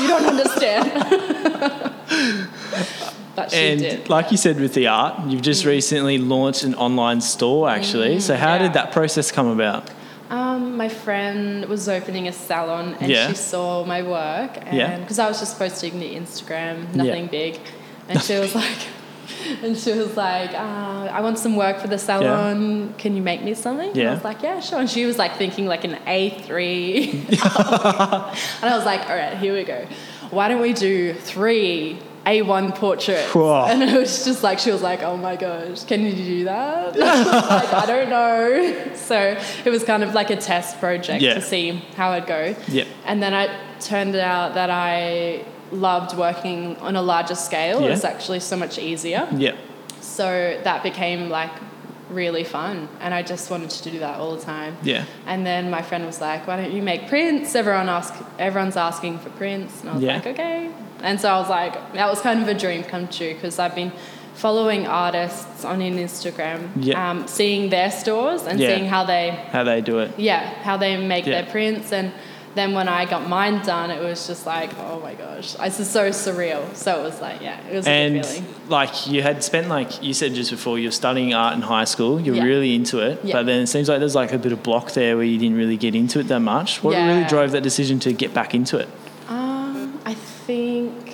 you 0.00 0.06
don't 0.12 0.26
understand. 0.34 0.84
but 3.34 3.50
she 3.52 3.56
And 3.58 3.80
did. 3.80 4.08
like 4.08 4.30
you 4.30 4.36
said 4.36 4.60
with 4.60 4.74
the 4.74 4.86
art, 4.86 5.14
you've 5.28 5.42
just 5.42 5.64
recently 5.64 6.18
launched 6.18 6.62
an 6.64 6.74
online 6.74 7.20
store 7.20 7.68
actually. 7.68 8.20
so 8.20 8.34
how 8.36 8.48
Mm. 8.48 8.56
yeah. 8.56 8.62
did 8.64 8.72
that 8.74 8.92
process 8.92 9.30
come 9.32 9.48
about? 9.48 9.90
My 10.86 10.94
friend 10.94 11.64
was 11.64 11.88
opening 11.88 12.28
a 12.28 12.32
salon 12.32 12.94
and 13.00 13.10
Yeah. 13.10 13.26
she 13.28 13.34
saw 13.34 13.84
my 13.84 14.02
work 14.02 14.52
and 14.64 14.76
Yeah. 14.78 14.96
because 15.00 15.18
I 15.18 15.26
was 15.26 15.40
just 15.40 15.58
posting 15.58 15.98
the 15.98 16.10
Instagram, 16.14 16.76
Yeah. 16.94 17.02
nothing 17.02 17.26
big, 17.26 17.58
and 18.08 18.22
she 18.22 18.38
was 18.38 18.54
like, 18.54 18.80
and 19.64 19.76
she 19.76 19.92
was 19.94 20.16
like, 20.16 20.52
uh, 20.54 21.08
I 21.16 21.20
want 21.22 21.40
some 21.40 21.56
work 21.56 21.80
for 21.80 21.88
the 21.88 21.98
salon. 21.98 22.58
Yeah. 22.60 22.98
Can 23.02 23.16
you 23.16 23.22
make 23.30 23.42
me 23.42 23.52
something? 23.54 23.88
And 23.88 23.96
Yeah. 23.96 24.10
I 24.12 24.14
was 24.14 24.22
like, 24.22 24.40
yeah, 24.44 24.60
sure. 24.60 24.78
And 24.78 24.88
she 24.88 25.06
was 25.06 25.18
like 25.18 25.32
thinking 25.42 25.66
like 25.66 25.82
an 25.82 25.96
A 26.06 26.30
three, 26.46 27.26
and 28.62 28.68
I 28.72 28.76
was 28.78 28.84
like, 28.86 29.10
all 29.10 29.16
right, 29.16 29.36
here 29.36 29.54
we 29.54 29.64
go. 29.64 29.80
Why 30.30 30.46
don't 30.48 30.62
we 30.62 30.72
do 30.72 31.14
three? 31.14 31.98
A1 32.26 32.74
portraits. 32.74 33.32
Whoa. 33.34 33.64
And 33.70 33.82
it 33.82 33.96
was 33.96 34.24
just 34.24 34.42
like, 34.42 34.58
she 34.58 34.70
was 34.72 34.82
like, 34.82 35.02
oh 35.02 35.16
my 35.16 35.36
gosh, 35.36 35.84
can 35.84 36.02
you 36.02 36.12
do 36.14 36.44
that? 36.44 36.96
I 37.00 37.56
like, 37.56 37.72
I 37.72 37.86
don't 37.86 38.10
know. 38.10 38.82
So 38.96 39.38
it 39.64 39.70
was 39.70 39.84
kind 39.84 40.02
of 40.02 40.14
like 40.14 40.30
a 40.30 40.36
test 40.36 40.80
project 40.80 41.22
Yeah. 41.22 41.34
to 41.34 41.40
see 41.40 41.72
how 41.96 42.12
it'd 42.14 42.26
go. 42.28 42.56
Yeah. 42.66 42.84
And 43.04 43.22
then 43.22 43.32
it 43.32 43.50
turned 43.80 44.16
out 44.16 44.54
that 44.54 44.68
I 44.70 45.44
loved 45.70 46.16
working 46.16 46.76
on 46.78 46.96
a 46.96 47.02
larger 47.02 47.36
scale. 47.36 47.80
Yeah. 47.80 47.86
It 47.86 47.90
was 47.90 48.04
actually 48.04 48.40
so 48.40 48.56
much 48.56 48.78
easier. 48.78 49.28
Yeah. 49.32 49.54
So 50.00 50.58
that 50.64 50.82
became 50.82 51.28
like 51.28 51.52
really 52.10 52.44
fun. 52.44 52.88
And 53.00 53.12
I 53.12 53.22
just 53.22 53.50
wanted 53.50 53.70
to 53.70 53.90
do 53.90 53.98
that 54.00 54.18
all 54.20 54.36
the 54.36 54.42
time. 54.42 54.76
Yeah. 54.82 55.04
And 55.26 55.44
then 55.46 55.70
my 55.70 55.82
friend 55.82 56.04
was 56.06 56.20
like, 56.20 56.46
"Why 56.46 56.56
don't 56.56 56.72
you 56.72 56.82
make 56.82 57.08
prints? 57.08 57.54
Everyone 57.54 57.88
ask, 57.88 58.14
everyone's 58.38 58.76
asking 58.76 59.18
for 59.18 59.30
prints." 59.30 59.80
And 59.80 59.90
I 59.90 59.94
was 59.94 60.02
Yeah. 60.02 60.14
like, 60.14 60.26
"Okay." 60.28 60.70
And 61.02 61.20
so 61.20 61.28
I 61.28 61.38
was 61.38 61.48
like, 61.50 61.92
that 61.92 62.08
was 62.08 62.20
kind 62.20 62.40
of 62.40 62.48
a 62.48 62.54
dream 62.54 62.82
come 62.82 63.06
true 63.08 63.34
because 63.34 63.58
I've 63.58 63.74
been 63.74 63.92
following 64.34 64.86
artists 64.86 65.64
on 65.64 65.80
Instagram, 65.80 66.68
Yeah. 66.76 67.10
um, 67.10 67.26
seeing 67.26 67.70
their 67.70 67.90
stores 67.90 68.46
and 68.46 68.58
Yeah. 68.60 68.68
seeing 68.68 68.86
how 68.86 69.04
they, 69.04 69.30
How 69.50 69.64
they 69.64 69.80
do 69.80 69.98
it. 69.98 70.12
yeah, 70.18 70.40
how 70.62 70.76
they 70.76 70.96
make 70.96 71.26
Yeah. 71.26 71.40
their 71.42 71.50
prints. 71.50 71.92
And 71.92 72.12
then 72.56 72.72
when 72.72 72.88
I 72.88 73.04
got 73.04 73.28
mine 73.28 73.64
done, 73.64 73.90
it 73.90 74.02
was 74.02 74.26
just 74.26 74.46
like, 74.46 74.70
oh 74.78 74.98
my 75.00 75.14
gosh, 75.14 75.52
this 75.52 75.78
is 75.78 75.90
so 75.90 76.08
surreal. 76.10 76.74
So 76.74 77.00
it 77.00 77.02
was 77.02 77.20
like, 77.20 77.40
yeah, 77.42 77.60
it 77.68 77.74
was 77.76 77.86
a 77.86 77.90
And 77.90 78.44
like 78.68 79.06
you 79.06 79.22
had 79.22 79.44
spent 79.44 79.68
like 79.68 80.02
you 80.02 80.14
said 80.14 80.34
just 80.34 80.50
before 80.50 80.78
you're 80.78 80.90
studying 80.90 81.34
art 81.34 81.54
in 81.54 81.60
high 81.62 81.84
school, 81.84 82.18
you're 82.20 82.34
Yeah. 82.36 82.44
really 82.44 82.74
into 82.74 82.98
it, 83.00 83.20
Yeah. 83.22 83.34
but 83.36 83.46
then 83.46 83.60
it 83.62 83.66
seems 83.68 83.88
like 83.88 83.98
there's 84.00 84.14
like 84.14 84.32
a 84.32 84.38
bit 84.38 84.52
of 84.52 84.62
block 84.62 84.92
there 84.92 85.16
where 85.16 85.24
you 85.26 85.38
didn't 85.38 85.56
really 85.58 85.76
get 85.76 85.94
into 85.94 86.18
it 86.18 86.28
that 86.28 86.40
much. 86.40 86.82
What 86.82 86.94
really 86.96 87.24
drove 87.24 87.52
that 87.52 87.62
decision 87.62 87.98
to 88.00 88.12
get 88.12 88.32
back 88.34 88.54
into 88.54 88.78
it? 88.78 88.88
Um, 89.28 90.00
I 90.04 90.14
think 90.14 91.05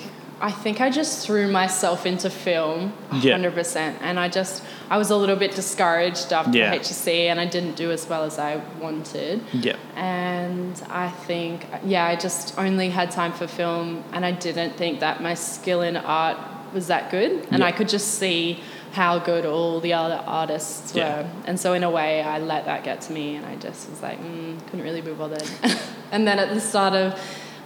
I 0.43 0.51
think 0.51 0.81
I 0.81 0.89
just 0.89 1.25
threw 1.25 1.47
myself 1.49 2.05
into 2.05 2.29
film, 2.29 2.91
Yeah. 3.13 3.31
hundred 3.31 3.53
percent, 3.53 3.97
and 4.01 4.19
I 4.19 4.27
just 4.27 4.61
I 4.89 4.97
was 4.97 5.09
a 5.09 5.15
little 5.15 5.37
bit 5.37 5.51
discouraged 5.55 6.33
after 6.33 6.57
Yeah. 6.57 6.75
HSC, 6.75 7.27
and 7.31 7.39
I 7.39 7.45
didn't 7.45 7.75
do 7.77 7.91
as 7.91 8.09
well 8.09 8.23
as 8.25 8.37
I 8.37 8.59
wanted. 8.81 9.39
Yeah. 9.53 9.77
And 9.95 10.75
I 10.89 11.07
think, 11.27 11.65
yeah, 11.85 12.05
I 12.05 12.17
just 12.17 12.59
only 12.59 12.89
had 12.89 13.09
time 13.09 13.31
for 13.31 13.47
film, 13.47 14.03
and 14.11 14.25
I 14.25 14.31
didn't 14.31 14.73
think 14.75 14.99
that 14.99 15.23
my 15.23 15.33
skill 15.33 15.81
in 15.81 15.95
art 15.95 16.37
was 16.73 16.87
that 16.87 17.09
good, 17.09 17.31
and 17.49 17.59
Yeah. 17.59 17.67
I 17.69 17.71
could 17.71 17.87
just 17.87 18.15
see 18.19 18.59
how 18.91 19.19
good 19.19 19.45
all 19.45 19.79
the 19.79 19.93
other 19.93 20.19
artists 20.27 20.93
Yeah. 20.93 21.03
were. 21.21 21.25
And 21.47 21.57
so, 21.57 21.71
in 21.73 21.83
a 21.85 21.89
way, 21.89 22.21
I 22.21 22.37
let 22.39 22.65
that 22.65 22.83
get 22.83 22.99
to 23.07 23.13
me, 23.13 23.35
and 23.37 23.45
I 23.45 23.55
just 23.55 23.89
was 23.89 24.01
like, 24.03 24.19
mm, 24.21 24.59
couldn't 24.65 24.83
really 24.83 25.01
be 25.01 25.11
bothered. 25.13 25.47
and 26.11 26.27
then 26.27 26.37
at 26.37 26.49
the 26.53 26.59
start 26.59 26.93
of 26.93 27.17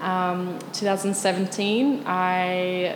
um, 0.01 0.59
2017, 0.73 2.03
I 2.05 2.95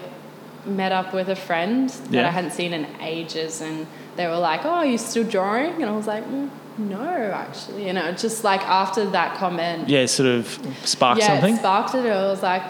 met 0.65 0.91
up 0.91 1.13
with 1.13 1.29
a 1.29 1.35
friend 1.35 1.89
that 1.89 2.13
Yeah. 2.13 2.27
I 2.27 2.31
hadn't 2.31 2.51
seen 2.51 2.73
in 2.73 2.85
ages, 3.01 3.61
and 3.61 3.87
they 4.15 4.27
were 4.27 4.37
like, 4.37 4.63
"Oh, 4.65 4.69
are 4.69 4.85
you 4.85 4.97
still 4.97 5.23
drawing?" 5.23 5.81
And 5.81 5.85
I 5.85 5.95
was 5.95 6.05
like, 6.07 6.23
mm, 6.29 6.49
"No, 6.77 7.31
actually." 7.33 7.87
You 7.87 7.93
know, 7.93 8.11
just 8.11 8.43
like 8.43 8.61
after 8.67 9.05
that 9.11 9.35
comment, 9.37 9.89
Yeah, 9.89 10.05
sort 10.05 10.29
of 10.29 10.59
sparked 10.83 11.21
yeah, 11.21 11.27
something. 11.27 11.55
it 11.55 11.59
sparked 11.59 11.95
it. 11.95 12.05
I 12.05 12.27
was 12.27 12.43
like, 12.43 12.61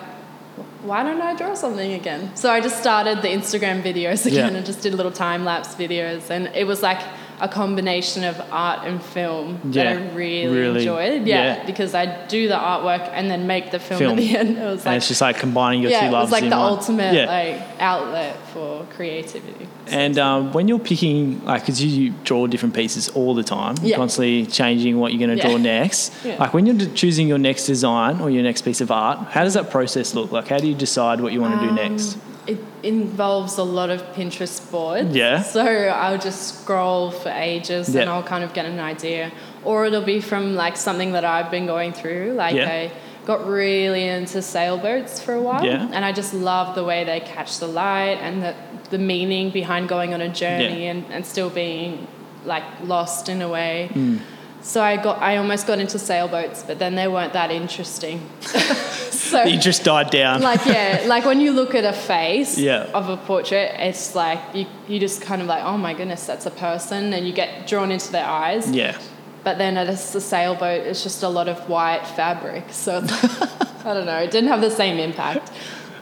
"Why 0.84 1.04
don't 1.04 1.22
I 1.22 1.36
draw 1.36 1.54
something 1.54 1.94
again?" 1.94 2.32
So 2.36 2.50
I 2.50 2.62
just 2.62 2.78
started 2.80 3.22
the 3.22 3.28
Instagram 3.28 3.82
videos 3.82 4.26
again 4.32 4.52
Yeah. 4.52 4.58
and 4.58 4.66
just 4.66 4.82
did 4.82 4.94
little 4.94 5.12
time 5.12 5.44
lapse 5.44 5.76
videos, 5.76 6.30
and 6.30 6.50
it 6.56 6.66
was 6.66 6.82
like 6.82 7.02
a 7.42 7.48
combination 7.48 8.24
of 8.24 8.40
art 8.52 8.88
and 8.88 9.02
film 9.02 9.60
Yeah, 9.72 9.96
that 9.96 10.02
I 10.04 10.14
really, 10.16 10.56
really, 10.56 10.80
enjoyed. 10.82 11.28
Yeah, 11.28 11.58
yeah. 11.58 11.66
because 11.66 11.96
I 11.96 12.06
do 12.28 12.48
the 12.48 12.54
artwork 12.54 13.10
and 13.14 13.30
then 13.32 13.48
make 13.48 13.72
the 13.72 13.80
film, 13.80 14.00
Film. 14.00 14.12
at 14.12 14.18
the 14.18 14.38
end. 14.38 14.58
It 14.58 14.64
was 14.64 14.80
and 14.82 14.86
like 14.86 14.98
it's 14.98 15.08
just 15.08 15.22
like 15.22 15.38
combining 15.40 15.82
your 15.82 15.90
yeah, 15.92 16.02
two 16.02 16.06
it 16.08 16.12
loves 16.12 16.32
was 16.32 16.40
like 16.40 16.50
the 16.50 16.56
one. 16.56 16.72
ultimate 16.74 17.14
Yeah. 17.16 17.26
like 17.26 17.62
outlet 17.80 18.38
for 18.54 18.86
creativity. 18.96 19.68
And 19.88 20.18
um, 20.20 20.54
when 20.54 20.68
you're 20.68 20.80
picking, 20.80 21.44
like, 21.44 21.64
because 21.64 21.84
you 21.84 22.12
draw 22.24 22.46
different 22.48 22.76
pieces 22.76 23.10
all 23.10 23.34
the 23.34 23.44
time, 23.44 23.76
Yeah. 23.82 23.98
constantly 23.98 24.46
changing 24.46 25.00
what 25.00 25.12
you're 25.12 25.26
going 25.28 25.36
to 25.38 25.44
Yeah. 25.44 25.50
draw 25.50 25.58
next. 25.58 26.14
Yeah. 26.24 26.36
Like, 26.40 26.54
when 26.54 26.66
you're 26.68 26.86
choosing 26.94 27.28
your 27.28 27.40
next 27.40 27.66
design 27.66 28.22
or 28.22 28.30
your 28.30 28.44
next 28.44 28.62
piece 28.62 28.80
of 28.82 28.92
art, 28.92 29.18
how 29.32 29.44
does 29.44 29.56
that 29.56 29.70
process 29.72 30.14
look? 30.14 30.32
Like, 30.32 30.48
how 30.48 30.60
do 30.60 30.68
you 30.68 30.76
decide 30.76 31.20
what 31.22 31.34
you 31.34 31.42
want 31.42 31.56
to 31.60 31.68
Um, 31.68 31.76
do 31.76 31.90
next? 31.90 32.18
It 32.52 32.60
involves 32.84 33.58
a 33.58 33.64
lot 33.64 33.90
of 33.90 34.02
Pinterest 34.16 34.60
boards. 34.72 35.16
Yeah. 35.16 35.42
So 35.42 35.64
I'll 35.64 36.18
just 36.18 36.42
scroll 36.62 37.12
for 37.12 37.30
ages 37.30 37.96
and 37.96 38.10
I'll 38.10 38.24
kind 38.34 38.44
of 38.44 38.54
get 38.54 38.66
an 38.66 38.80
idea. 38.80 39.32
Or 39.64 39.86
it'll 39.86 40.10
be 40.16 40.22
from 40.22 40.56
like 40.56 40.76
something 40.76 41.14
that 41.14 41.24
I've 41.24 41.50
been 41.50 41.66
going 41.66 41.94
through. 41.94 42.34
Like 42.34 42.56
Yeah. 42.56 42.70
I 42.70 42.92
got 43.26 43.48
really 43.48 44.08
into 44.08 44.42
sailboats 44.42 45.22
for 45.22 45.34
a 45.34 45.42
while. 45.42 45.64
Yeah. 45.64 45.90
And 45.94 46.04
I 46.04 46.12
just 46.12 46.34
love 46.34 46.76
the 46.76 46.84
way 46.84 47.04
they 47.04 47.20
catch 47.20 47.60
the 47.60 47.68
light 47.68 48.18
and 48.22 48.42
the, 48.44 48.56
the 48.90 48.98
meaning 48.98 49.52
behind 49.52 49.88
going 49.88 50.14
on 50.14 50.22
a 50.22 50.30
journey 50.30 50.88
and, 50.88 51.06
and 51.12 51.26
still 51.26 51.50
being 51.50 52.08
like 52.46 52.64
lost 52.84 53.30
in 53.30 53.42
a 53.42 53.48
way. 53.48 53.90
Mm. 53.94 54.20
So 54.64 54.82
I 54.82 54.96
got 54.98 55.20
I 55.22 55.38
almost 55.38 55.66
got 55.68 55.80
into 55.80 55.98
sailboats, 55.98 56.64
but 56.64 56.78
then 56.80 56.96
they 56.96 57.08
weren't 57.08 57.34
that 57.34 57.50
interesting. 57.52 58.22
so 58.42 59.44
you 59.44 59.58
just 59.60 59.84
died 59.84 60.10
down. 60.12 60.42
like 60.42 60.66
yeah, 60.66 61.04
like 61.08 61.26
when 61.26 61.42
you 61.42 61.52
look 61.52 61.74
at 61.76 61.84
a 61.86 61.94
face 61.94 62.58
Yeah. 62.58 62.90
of 62.94 63.10
a 63.10 63.18
portrait, 63.18 63.72
it's 63.80 64.16
like 64.16 64.40
you, 64.54 64.66
you 64.88 65.00
just 65.00 65.22
kind 65.22 65.42
of 65.42 65.48
like, 65.48 65.64
oh 65.64 65.78
my 65.78 65.94
goodness, 65.94 66.26
that's 66.26 66.46
a 66.46 66.52
person, 66.52 67.14
and 67.14 67.26
you 67.28 67.34
get 67.34 67.68
drawn 67.68 67.92
into 67.92 68.12
their 68.12 68.26
eyes. 68.26 68.70
yeah. 68.70 68.98
But 69.44 69.58
then 69.58 69.76
at 69.78 69.88
a, 69.88 69.94
a 69.94 70.22
sailboat, 70.22 70.86
it's 70.86 71.02
just 71.02 71.24
a 71.24 71.28
lot 71.30 71.48
of 71.50 71.58
white 71.68 72.06
fabric, 72.06 72.66
so 72.72 72.98
I 73.84 73.94
don't 73.96 74.06
know, 74.06 74.18
it 74.20 74.30
didn't 74.30 74.50
have 74.50 74.62
the 74.62 74.70
same 74.70 75.00
impact. 75.00 75.52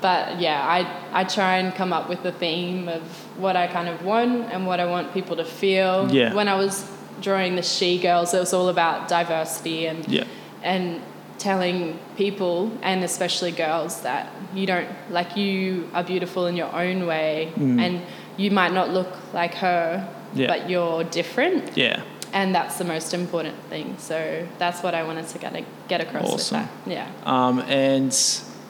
But 0.01 0.39
yeah, 0.39 0.59
I 0.65 1.21
I 1.21 1.23
try 1.23 1.57
and 1.57 1.73
come 1.73 1.93
up 1.93 2.09
with 2.09 2.25
a 2.25 2.31
theme 2.33 2.89
of 2.89 3.01
what 3.37 3.55
I 3.55 3.67
kind 3.67 3.87
of 3.87 4.03
want 4.03 4.51
and 4.51 4.65
what 4.67 4.79
I 4.81 4.85
want 4.85 5.13
people 5.13 5.35
to 5.37 5.45
feel. 5.45 6.09
Yeah. 6.11 6.33
When 6.33 6.47
I 6.49 6.55
was 6.55 6.83
drawing 7.21 7.55
the 7.55 7.61
she 7.63 7.97
girls, 7.99 8.33
it 8.33 8.39
was 8.39 8.53
all 8.53 8.69
about 8.69 9.07
diversity 9.07 9.85
and 9.87 10.07
Yeah. 10.07 10.23
and 10.63 11.01
telling 11.37 11.97
people 12.17 12.69
and 12.81 13.01
especially 13.03 13.51
girls 13.51 14.01
that 14.01 14.27
you 14.53 14.65
don't 14.65 14.89
like 15.09 15.37
you 15.37 15.89
are 15.93 16.03
beautiful 16.03 16.47
in 16.47 16.57
your 16.57 16.73
own 16.75 17.07
way 17.07 17.51
and 17.57 18.01
you 18.35 18.51
might 18.51 18.73
not 18.73 18.89
look 18.89 19.07
like 19.33 19.53
her 19.55 20.05
Mm. 20.33 20.37
Yeah. 20.39 20.47
but 20.47 20.69
you're 20.69 21.03
different 21.05 21.75
Yeah. 21.77 22.01
and 22.33 22.53
that's 22.53 22.77
the 22.77 22.83
most 22.83 23.13
important 23.13 23.55
thing 23.69 23.95
so 23.97 24.45
that's 24.59 24.83
what 24.83 24.93
i 24.93 25.01
wanted 25.03 25.27
to 25.29 25.37
get, 25.39 25.53
get 25.87 26.01
across 26.01 26.25
Awesome. 26.33 26.59
with 26.59 26.69
that 26.85 26.91
yeah 26.97 27.07
Um, 27.25 27.59
and 27.69 28.13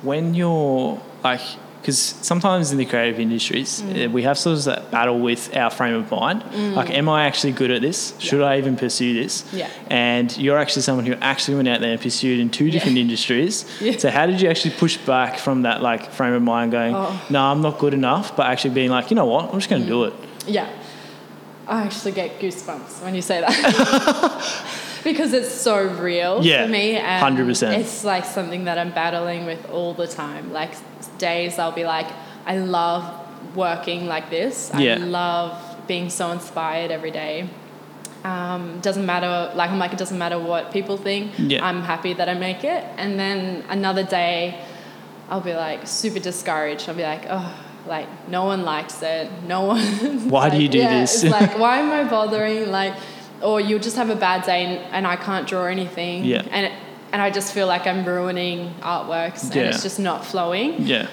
when 0.03 0.33
you're 0.35 1.01
like, 1.23 1.41
because 1.81 1.97
sometimes 1.97 2.71
in 2.71 2.77
the 2.77 2.85
creative 2.85 3.19
industries, 3.19 3.81
Mm. 3.81 4.07
uh, 4.07 4.09
we 4.11 4.23
have 4.23 4.37
sort 4.37 4.57
of 4.57 4.63
that 4.65 4.91
battle 4.91 5.17
with 5.19 5.55
our 5.55 5.69
frame 5.69 5.95
of 5.95 6.11
mind. 6.11 6.43
Like, 6.75 6.89
am 6.91 7.07
I 7.07 7.25
actually 7.25 7.53
good 7.53 7.71
at 7.71 7.81
this? 7.81 8.13
Should 8.19 8.41
I 8.41 8.57
even 8.57 8.75
pursue 8.75 9.13
this? 9.23 9.43
Yeah. 9.53 9.69
And 9.89 10.35
you're 10.37 10.57
actually 10.57 10.81
someone 10.81 11.05
who 11.05 11.13
actually 11.21 11.55
went 11.55 11.67
out 11.69 11.79
there 11.81 11.91
and 11.93 12.01
pursued 12.01 12.39
in 12.39 12.49
two 12.49 12.69
different 12.71 12.97
industries. 12.97 13.65
Yeah. 13.81 13.97
So, 13.97 14.09
how 14.11 14.25
did 14.25 14.41
you 14.41 14.49
actually 14.49 14.71
push 14.75 14.97
back 14.97 15.39
from 15.39 15.61
that 15.63 15.81
like 15.81 16.11
frame 16.11 16.33
of 16.33 16.41
mind, 16.41 16.71
going, 16.71 16.93
Oh. 16.95 17.19
"No, 17.29 17.41
I'm 17.51 17.61
not 17.61 17.79
good 17.79 17.93
enough," 17.93 18.35
but 18.35 18.45
actually 18.47 18.73
being 18.73 18.89
like, 18.91 19.09
"You 19.09 19.15
know 19.15 19.25
what? 19.25 19.45
I'm 19.53 19.59
just 19.59 19.69
going 19.69 19.83
to 19.83 19.87
do 19.87 20.03
it." 20.03 20.13
Yeah. 20.47 20.67
I 21.67 21.83
actually 21.83 22.11
get 22.13 22.39
goosebumps 22.41 23.03
when 23.03 23.13
you 23.15 23.21
say 23.21 23.41
that. 23.41 23.53
because 25.03 25.33
it's 25.33 25.53
so 25.53 25.83
real 26.01 26.43
Yeah, 26.43 26.65
for 26.65 26.71
me. 26.71 26.97
And 26.97 27.37
100%. 27.37 27.77
It's 27.77 28.03
like 28.03 28.25
something 28.25 28.65
that 28.65 28.77
I'm 28.77 28.91
battling 28.91 29.45
with 29.45 29.69
all 29.69 29.93
the 29.93 30.07
time. 30.07 30.51
Like 30.51 30.71
days 31.19 31.59
I'll 31.59 31.71
be 31.71 31.85
like, 31.85 32.07
I 32.45 32.57
love 32.57 33.03
working 33.55 34.07
like 34.07 34.29
this. 34.29 34.71
Yeah. 34.77 34.95
I 34.95 34.97
love 34.97 35.77
being 35.87 36.09
so 36.09 36.31
inspired 36.31 36.91
every 36.91 37.11
day. 37.11 37.49
Um, 38.23 38.79
doesn't 38.81 39.05
matter, 39.05 39.55
like 39.55 39.69
I'm 39.69 39.79
like, 39.79 39.93
it 39.93 39.99
doesn't 39.99 40.17
matter 40.17 40.39
what 40.39 40.73
people 40.73 40.97
think. 40.97 41.31
Yeah. 41.37 41.65
I'm 41.65 41.81
happy 41.83 42.13
that 42.13 42.27
I 42.27 42.33
make 42.33 42.63
it. 42.63 42.83
And 42.97 43.19
then 43.19 43.63
another 43.69 44.03
day, 44.03 44.61
I'll 45.29 45.41
be 45.41 45.53
like 45.53 45.87
super 45.87 46.19
discouraged. 46.19 46.89
I'll 46.89 46.95
be 46.95 47.03
like, 47.03 47.25
oh, 47.29 47.55
like 47.87 48.07
no 48.27 48.45
one 48.45 48.63
likes 48.63 49.01
it. 49.01 49.31
No 49.47 49.63
one. 49.75 50.29
Why 50.29 50.49
do 50.49 50.61
you 50.61 50.67
do 50.67 50.79
yeah, 50.79 51.01
this? 51.01 51.23
It's 51.23 51.31
like, 51.31 51.57
why 51.57 51.77
am 51.79 51.91
I 51.91 52.09
bothering? 52.09 52.69
Like, 52.71 52.95
or 53.41 53.61
you'll 53.61 53.79
just 53.79 53.95
have 53.95 54.09
a 54.09 54.15
bad 54.15 54.45
day 54.45 54.65
and, 54.65 54.93
and 54.93 55.07
I 55.07 55.15
can't 55.15 55.47
draw 55.47 55.65
anything. 55.65 56.25
Yeah. 56.25 56.45
And 56.51 56.65
it, 56.67 56.73
and 57.11 57.21
I 57.21 57.29
just 57.29 57.53
feel 57.53 57.67
like 57.67 57.87
I'm 57.87 58.05
ruining 58.05 58.73
artworks 58.81 59.43
and 59.43 59.55
Yeah. 59.55 59.61
it's 59.63 59.83
just 59.83 59.99
not 59.99 60.25
flowing. 60.25 60.83
Yeah. 60.85 61.07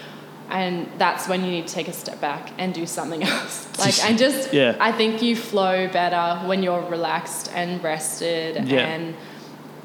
And 0.49 0.89
that's 0.99 1.27
when 1.29 1.45
you 1.45 1.51
need 1.51 1.67
to 1.67 1.75
take 1.75 1.89
a 1.89 1.93
step 1.93 2.21
back 2.21 2.51
and 2.59 2.73
do 2.73 2.87
something 2.87 3.23
else. 3.35 3.67
Like, 3.79 3.99
and 4.05 4.17
just, 4.19 4.53
yeah. 4.53 4.77
I 4.79 4.93
think 4.93 5.21
you 5.23 5.35
flow 5.35 5.89
better 5.89 6.47
when 6.47 6.63
you're 6.63 6.83
relaxed 6.83 7.51
and 7.55 7.83
rested 7.83 8.69
Yeah. 8.69 8.81
and 8.81 9.15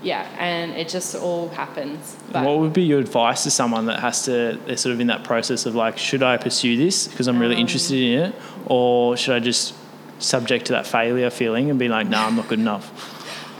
yeah, 0.03 0.25
and 0.39 0.71
it 0.71 0.89
just 0.89 1.13
all 1.15 1.49
happens. 1.49 2.17
But 2.31 2.43
what 2.43 2.57
would 2.57 2.73
be 2.73 2.81
your 2.81 2.99
advice 2.99 3.43
to 3.43 3.51
someone 3.51 3.85
that 3.85 3.99
has 3.99 4.23
to, 4.25 4.57
they're 4.65 4.75
sort 4.77 4.93
of 4.93 4.99
in 4.99 5.07
that 5.07 5.23
process 5.23 5.67
of 5.67 5.75
like, 5.75 5.99
should 5.99 6.23
I 6.23 6.37
pursue 6.37 6.75
this 6.75 7.07
because 7.07 7.27
I'm 7.27 7.37
really 7.39 7.53
Um, 7.55 7.61
interested 7.61 7.99
in 8.01 8.19
it? 8.19 8.35
Or 8.65 9.15
should 9.15 9.35
I 9.35 9.39
just 9.39 9.75
subject 10.17 10.65
to 10.67 10.73
that 10.73 10.87
failure 10.87 11.29
feeling 11.29 11.69
and 11.69 11.77
be 11.77 11.87
like, 11.87 12.07
no, 12.07 12.17
I'm 12.17 12.35
not 12.35 12.47
good 12.47 12.57
enough? 12.59 12.91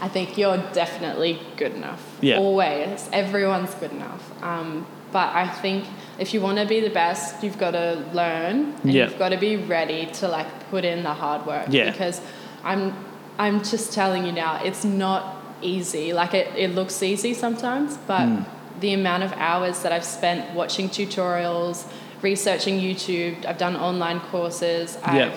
I 0.02 0.08
think 0.08 0.36
you're 0.36 0.58
definitely 0.74 1.40
good 1.58 1.74
enough. 1.76 2.02
Yeah. 2.21 2.38
Always. 2.38 3.10
Everyone's 3.12 3.73
good 3.75 3.91
enough. 3.91 4.43
Um, 4.43 4.86
but 5.12 5.36
I 5.36 5.47
think 5.47 5.86
if 6.19 6.34
you 6.34 6.39
want 6.41 6.57
to 6.60 6.65
be 6.65 6.79
the 6.79 6.89
best, 6.89 7.43
you've 7.43 7.57
got 7.57 7.71
to 7.71 8.03
learn 8.13 8.73
and 8.84 8.93
Yeah. 8.93 9.05
you've 9.10 9.19
got 9.19 9.29
to 9.29 9.38
be 9.38 9.57
ready 9.57 10.05
to 10.13 10.27
like 10.27 10.47
put 10.69 10.86
in 10.86 11.03
the 11.03 11.13
hard 11.13 11.45
work. 11.45 11.65
Yeah. 11.69 11.91
Because 11.91 12.21
I'm, 12.63 12.93
I'm 13.38 13.63
just 13.63 13.91
telling 13.93 14.25
you 14.25 14.31
now, 14.31 14.63
it's 14.63 14.84
not 14.86 15.36
easy. 15.62 16.13
Like 16.13 16.34
it, 16.34 16.47
it 16.55 16.73
looks 16.75 17.01
easy 17.03 17.34
sometimes, 17.34 17.97
but 18.07 18.25
Hmm. 18.25 18.43
the 18.79 18.93
amount 18.93 19.23
of 19.23 19.34
hours 19.34 19.81
that 19.84 19.91
I've 19.91 20.05
spent 20.05 20.53
watching 20.55 20.89
tutorials, 20.89 21.86
researching 22.21 22.79
YouTube, 22.79 23.45
I've 23.45 23.57
done 23.57 23.75
online 23.75 24.19
courses, 24.31 24.97
Yeah. 25.05 25.31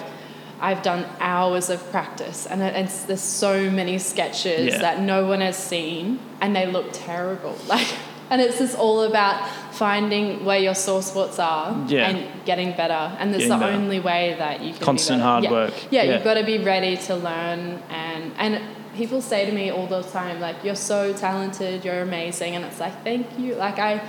I've 0.61 0.83
done 0.83 1.05
hours 1.21 1.69
of 1.71 1.81
practice, 1.91 2.47
and 2.47 2.61
there's 2.61 3.21
so 3.21 3.71
many 3.71 3.99
sketches 3.99 4.73
Yeah. 4.75 4.79
that 4.79 5.01
no 5.01 5.27
one 5.27 5.41
has 5.41 5.57
seen, 5.57 6.19
and 6.41 6.55
they 6.57 6.67
look 6.67 6.87
terrible. 6.93 7.57
Like, 7.69 7.87
and 8.31 8.41
it's 8.41 8.59
just 8.59 8.77
all 8.79 9.03
about 9.03 9.47
finding 9.73 10.45
where 10.47 10.59
your 10.59 10.75
sore 10.75 11.03
spots 11.03 11.39
are 11.39 11.77
Yeah. 11.89 12.09
and 12.09 12.27
getting 12.47 12.73
better. 12.73 13.13
And 13.19 13.35
that's 13.35 13.45
the 13.49 13.57
better. 13.59 13.73
only 13.73 14.01
way 14.01 14.35
that 14.39 14.61
you 14.63 14.71
can 14.71 14.79
be 14.79 14.85
Constant 14.85 15.19
better. 15.19 15.29
hard 15.29 15.45
Yeah. 15.45 15.51
work. 15.51 15.75
Yeah, 15.91 16.03
Yeah. 16.03 16.15
you've 16.15 16.25
got 16.25 16.35
to 16.35 16.43
be 16.45 16.59
ready 16.59 16.97
to 17.09 17.15
learn, 17.17 17.81
and 17.91 18.33
and 18.39 18.61
people 18.97 19.21
say 19.21 19.45
to 19.45 19.53
me 19.53 19.71
all 19.71 19.87
the 19.87 20.03
time, 20.03 20.41
like, 20.41 20.57
"You're 20.65 20.77
so 20.93 21.13
talented, 21.13 21.85
you're 21.85 22.01
amazing," 22.01 22.55
and 22.57 22.65
it's 22.65 22.81
like, 22.81 22.95
"Thank 23.05 23.27
you." 23.39 23.55
Like 23.57 23.79
I. 23.79 24.01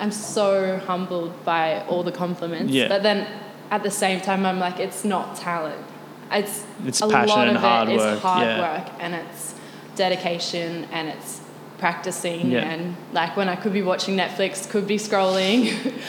I'm 0.00 0.12
so 0.12 0.80
humbled 0.86 1.32
by 1.44 1.82
all 1.88 2.04
the 2.04 2.12
compliments. 2.12 2.72
Yeah. 2.72 2.86
But 2.86 3.02
then 3.02 3.26
at 3.70 3.82
the 3.82 3.90
same 3.90 4.20
time, 4.20 4.46
I'm 4.46 4.58
like, 4.58 4.78
it's 4.80 5.04
not 5.04 5.36
talent. 5.36 5.84
It's, 6.30 6.64
It's 6.84 7.00
a 7.00 7.08
passion 7.08 7.28
lot 7.36 7.48
and 7.48 7.56
of 7.56 7.62
hard 7.62 7.88
it 7.88 7.94
is 7.94 7.98
work, 8.00 8.18
hard 8.20 8.46
yeah. 8.46 8.60
work 8.84 8.92
and 9.00 9.14
it's 9.14 9.54
dedication 9.96 10.84
and 10.92 11.08
it's 11.08 11.40
practicing 11.78 12.50
Yeah. 12.50 12.60
and 12.70 12.96
like 13.12 13.36
when 13.36 13.48
I 13.48 13.56
could 13.56 13.72
be 13.72 13.82
watching 13.82 14.16
Netflix, 14.16 14.68
could 14.68 14.86
be 14.86 14.96
scrolling. 14.96 15.92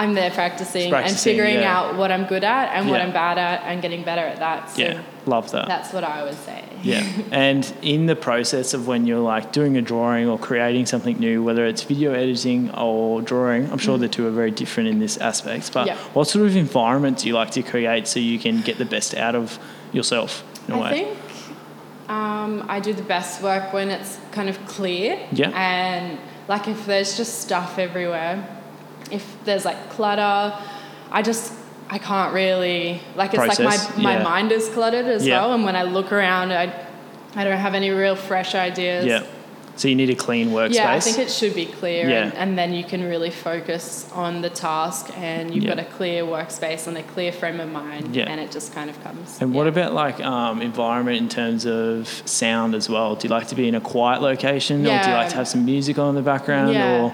I'm 0.00 0.14
there 0.14 0.30
practicing, 0.30 0.94
and 0.94 1.14
figuring 1.14 1.56
yeah. 1.56 1.76
out 1.78 1.96
what 1.96 2.10
I'm 2.10 2.24
good 2.24 2.42
at 2.42 2.74
and 2.74 2.88
what 2.88 3.02
I'm 3.02 3.12
bad 3.12 3.36
at 3.36 3.62
and 3.64 3.82
getting 3.82 4.02
better 4.02 4.22
at 4.22 4.38
that. 4.38 4.70
So 4.70 4.80
Yeah. 4.82 5.02
Love 5.26 5.50
that. 5.50 5.68
that's 5.68 5.92
what 5.92 6.04
I 6.04 6.24
would 6.24 6.38
say. 6.38 6.64
Yeah. 6.82 7.06
and 7.30 7.70
in 7.82 8.06
the 8.06 8.16
process 8.16 8.72
of 8.72 8.86
when 8.86 9.06
you're 9.06 9.20
like 9.20 9.52
doing 9.52 9.76
a 9.76 9.82
drawing 9.82 10.26
or 10.26 10.38
creating 10.38 10.86
something 10.86 11.18
new, 11.18 11.42
whether 11.42 11.66
it's 11.66 11.82
video 11.82 12.14
editing 12.14 12.70
or 12.70 13.20
drawing, 13.20 13.70
I'm 13.70 13.76
sure 13.76 13.98
the 13.98 14.08
two 14.08 14.26
are 14.26 14.30
very 14.30 14.50
different 14.50 14.88
in 14.88 15.00
this 15.00 15.18
aspect. 15.18 15.70
But 15.74 15.84
Mm. 15.84 15.86
Yeah. 15.88 15.96
what 16.14 16.28
sort 16.28 16.46
of 16.46 16.56
environment 16.56 17.18
do 17.18 17.28
you 17.28 17.34
like 17.34 17.50
to 17.50 17.62
create 17.62 18.08
so 18.08 18.20
you 18.20 18.38
can 18.38 18.62
get 18.62 18.78
the 18.78 18.86
best 18.86 19.14
out 19.14 19.34
of 19.34 19.58
yourself 19.92 20.42
in 20.66 20.74
a 20.74 20.78
I 20.78 20.80
way? 20.80 20.86
I 20.86 20.92
think 20.92 21.18
um, 22.08 22.64
I 22.68 22.80
do 22.80 22.94
the 22.94 23.02
best 23.02 23.42
work 23.42 23.72
when 23.74 23.90
it's 23.90 24.18
kind 24.32 24.48
of 24.48 24.56
clear. 24.66 25.18
Yeah. 25.32 25.50
And 25.50 26.18
like 26.48 26.66
if 26.68 26.86
there's 26.86 27.16
just 27.18 27.40
stuff 27.40 27.78
everywhere, 27.78 28.48
if 29.10 29.24
there's 29.44 29.64
like 29.64 29.90
clutter, 29.90 30.56
I 31.10 31.22
just 31.22 31.52
I 31.88 31.98
can't 31.98 32.32
really 32.32 33.00
like 33.16 33.30
it's 33.34 33.38
Process, 33.44 33.88
like 33.88 33.96
my 33.98 34.02
my 34.02 34.16
yeah. 34.18 34.22
mind 34.22 34.52
is 34.52 34.68
cluttered 34.68 35.06
as 35.06 35.26
Yeah. 35.26 35.40
well. 35.40 35.54
And 35.54 35.64
when 35.64 35.76
I 35.76 35.82
look 35.82 36.12
around, 36.12 36.52
I 36.52 36.72
I 37.34 37.44
don't 37.44 37.58
have 37.58 37.74
any 37.74 37.90
real 37.90 38.16
fresh 38.16 38.54
ideas. 38.54 39.06
yeah. 39.06 39.22
So 39.76 39.88
you 39.88 39.94
need 39.94 40.10
a 40.10 40.14
clean 40.14 40.48
workspace. 40.50 40.74
Yeah, 40.74 40.92
I 40.92 41.00
think 41.00 41.18
it 41.18 41.30
should 41.30 41.54
be 41.54 41.64
clear, 41.64 42.06
Yeah. 42.10 42.22
and, 42.24 42.34
and 42.34 42.58
then 42.58 42.74
you 42.74 42.84
can 42.84 43.02
really 43.02 43.30
focus 43.30 44.10
on 44.12 44.42
the 44.42 44.50
task, 44.50 45.10
and 45.16 45.54
you've 45.54 45.64
Yeah. 45.64 45.76
got 45.76 45.78
a 45.78 45.88
clear 45.96 46.22
workspace 46.24 46.86
and 46.86 46.98
a 46.98 47.02
clear 47.02 47.32
frame 47.32 47.60
of 47.60 47.70
mind, 47.70 48.14
Yeah. 48.14 48.24
and 48.28 48.38
it 48.40 48.50
just 48.50 48.74
kind 48.74 48.90
of 48.90 49.02
comes. 49.02 49.38
and 49.40 49.54
what 49.54 49.66
about 49.66 49.94
like 49.94 50.20
um, 50.20 50.60
environment 50.60 51.16
in 51.16 51.28
terms 51.30 51.64
of 51.64 52.08
sound 52.26 52.74
as 52.74 52.90
well? 52.90 53.14
Do 53.14 53.26
you 53.28 53.32
like 53.32 53.46
to 53.48 53.54
be 53.54 53.68
in 53.68 53.74
a 53.74 53.80
quiet 53.80 54.20
location, 54.20 54.80
or 54.86 55.02
do 55.02 55.08
you 55.08 55.14
like 55.16 55.30
to 55.30 55.36
have 55.36 55.48
some 55.48 55.64
music 55.64 55.98
on 55.98 56.10
in 56.10 56.14
the 56.14 56.22
background? 56.32 56.74
Yeah. 56.74 57.04
Or 57.04 57.12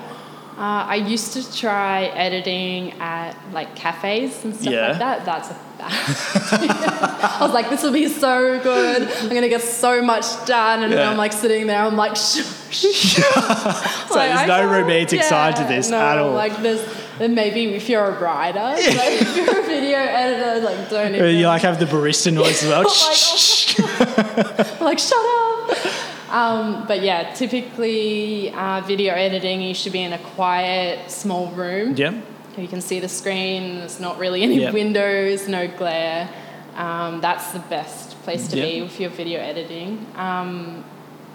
Uh, 0.56 0.86
I 0.88 0.94
used 0.96 1.34
to 1.34 1.54
try 1.54 2.04
editing 2.06 2.92
at 2.98 3.36
like 3.52 3.76
cafes 3.76 4.42
and 4.44 4.54
stuff 4.56 4.72
Yeah. 4.72 4.88
like 4.88 4.98
that. 5.00 5.24
That's 5.26 5.50
a 5.50 5.56
I 5.78 7.38
was 7.42 7.52
like, 7.52 7.68
this 7.68 7.82
will 7.82 7.92
be 7.92 8.08
so 8.08 8.58
good. 8.60 9.02
I'm 9.02 9.28
gonna 9.28 9.50
get 9.50 9.60
so 9.60 10.00
much 10.00 10.24
done, 10.46 10.82
and 10.82 10.90
then 10.90 11.00
Yeah. 11.00 11.10
I'm 11.10 11.18
like 11.18 11.34
sitting 11.34 11.66
there. 11.66 11.82
I'm 11.82 11.96
like, 11.96 12.16
shh, 12.16 12.40
shh. 12.70 13.20
So 14.08 14.14
there's 14.14 14.46
no 14.48 14.64
romantic 14.70 15.22
side 15.22 15.56
to 15.56 15.64
this 15.64 15.90
no, 15.90 15.98
at 16.00 16.16
all. 16.16 16.32
Like 16.32 16.56
there's, 16.62 16.82
then 17.18 17.34
maybe 17.34 17.74
if 17.74 17.88
you're 17.90 18.04
a 18.06 18.18
writer, 18.18 18.58
like 18.60 18.78
if 18.80 19.36
you're 19.36 19.60
a 19.60 19.62
video 19.66 19.98
editor, 19.98 20.60
like 20.64 20.88
don't 20.88 21.14
even. 21.14 21.36
you 21.36 21.46
like 21.46 21.60
have 21.62 21.78
the 21.78 21.84
barista 21.84 22.32
noise 22.32 22.62
as 22.62 22.68
well? 22.70 22.84
Oh 22.88 24.78
like 24.80 24.98
shut 24.98 25.18
up. 25.18 25.85
Um, 26.30 26.84
but 26.88 27.02
yeah, 27.02 27.32
typically 27.34 28.50
uh, 28.52 28.80
video 28.82 29.14
editing, 29.14 29.60
you 29.62 29.74
should 29.74 29.92
be 29.92 30.02
in 30.02 30.12
a 30.12 30.18
quiet, 30.18 31.10
small 31.10 31.48
room. 31.52 31.94
Yep. 31.96 32.14
You 32.58 32.68
can 32.68 32.80
see 32.80 33.00
the 33.00 33.08
screen. 33.08 33.78
There's 33.78 34.00
not 34.00 34.18
really 34.18 34.42
any 34.42 34.60
Yep. 34.60 34.74
windows, 34.74 35.46
no 35.46 35.68
glare. 35.68 36.28
Um, 36.76 37.20
that's 37.20 37.52
the 37.52 37.58
best 37.60 38.20
place 38.22 38.48
to 38.48 38.56
Yep. 38.56 38.64
be 38.68 38.78
if 38.80 38.98
you're 39.00 39.10
video 39.10 39.40
editing. 39.40 40.04
Um, 40.16 40.84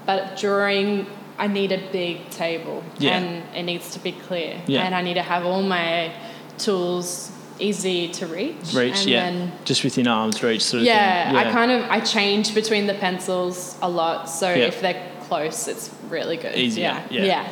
but 0.05 0.37
drawing, 0.37 1.05
I 1.37 1.47
need 1.47 1.71
a 1.71 1.77
big 1.91 2.29
table, 2.29 2.83
Yeah. 2.99 3.17
and 3.17 3.43
it 3.55 3.63
needs 3.63 3.91
to 3.93 3.99
be 3.99 4.11
clear. 4.11 4.57
Yeah. 4.67 4.81
And 4.83 4.93
I 4.95 5.01
need 5.01 5.13
to 5.15 5.21
have 5.21 5.45
all 5.45 5.61
my 5.61 6.11
tools 6.57 7.31
easy 7.61 8.09
to 8.09 8.27
reach. 8.27 8.73
Reach, 8.73 9.01
and 9.01 9.09
yeah. 9.09 9.29
Then, 9.31 9.51
Just 9.65 9.83
within 9.83 10.07
arm's 10.07 10.41
reach 10.43 10.63
sort 10.63 10.81
of 10.81 10.87
yeah, 10.87 11.27
thing. 11.29 11.35
I 11.37 11.51
kind 11.51 11.71
of 11.71 11.89
I 11.89 11.99
change 11.99 12.53
between 12.55 12.87
the 12.87 12.93
pencils 12.95 13.77
a 13.81 13.89
lot. 13.89 14.29
So 14.29 14.49
Yeah. 14.49 14.65
if 14.65 14.81
they're 14.81 15.09
close, 15.27 15.67
it's 15.67 15.89
really 16.09 16.37
good. 16.37 16.55
Easier, 16.55 17.01
Yeah, 17.09 17.23
yeah. 17.23 17.47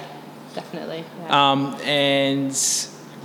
definitely. 0.56 1.04
Yeah. 1.24 1.52
Um, 1.52 1.76
and 1.86 2.58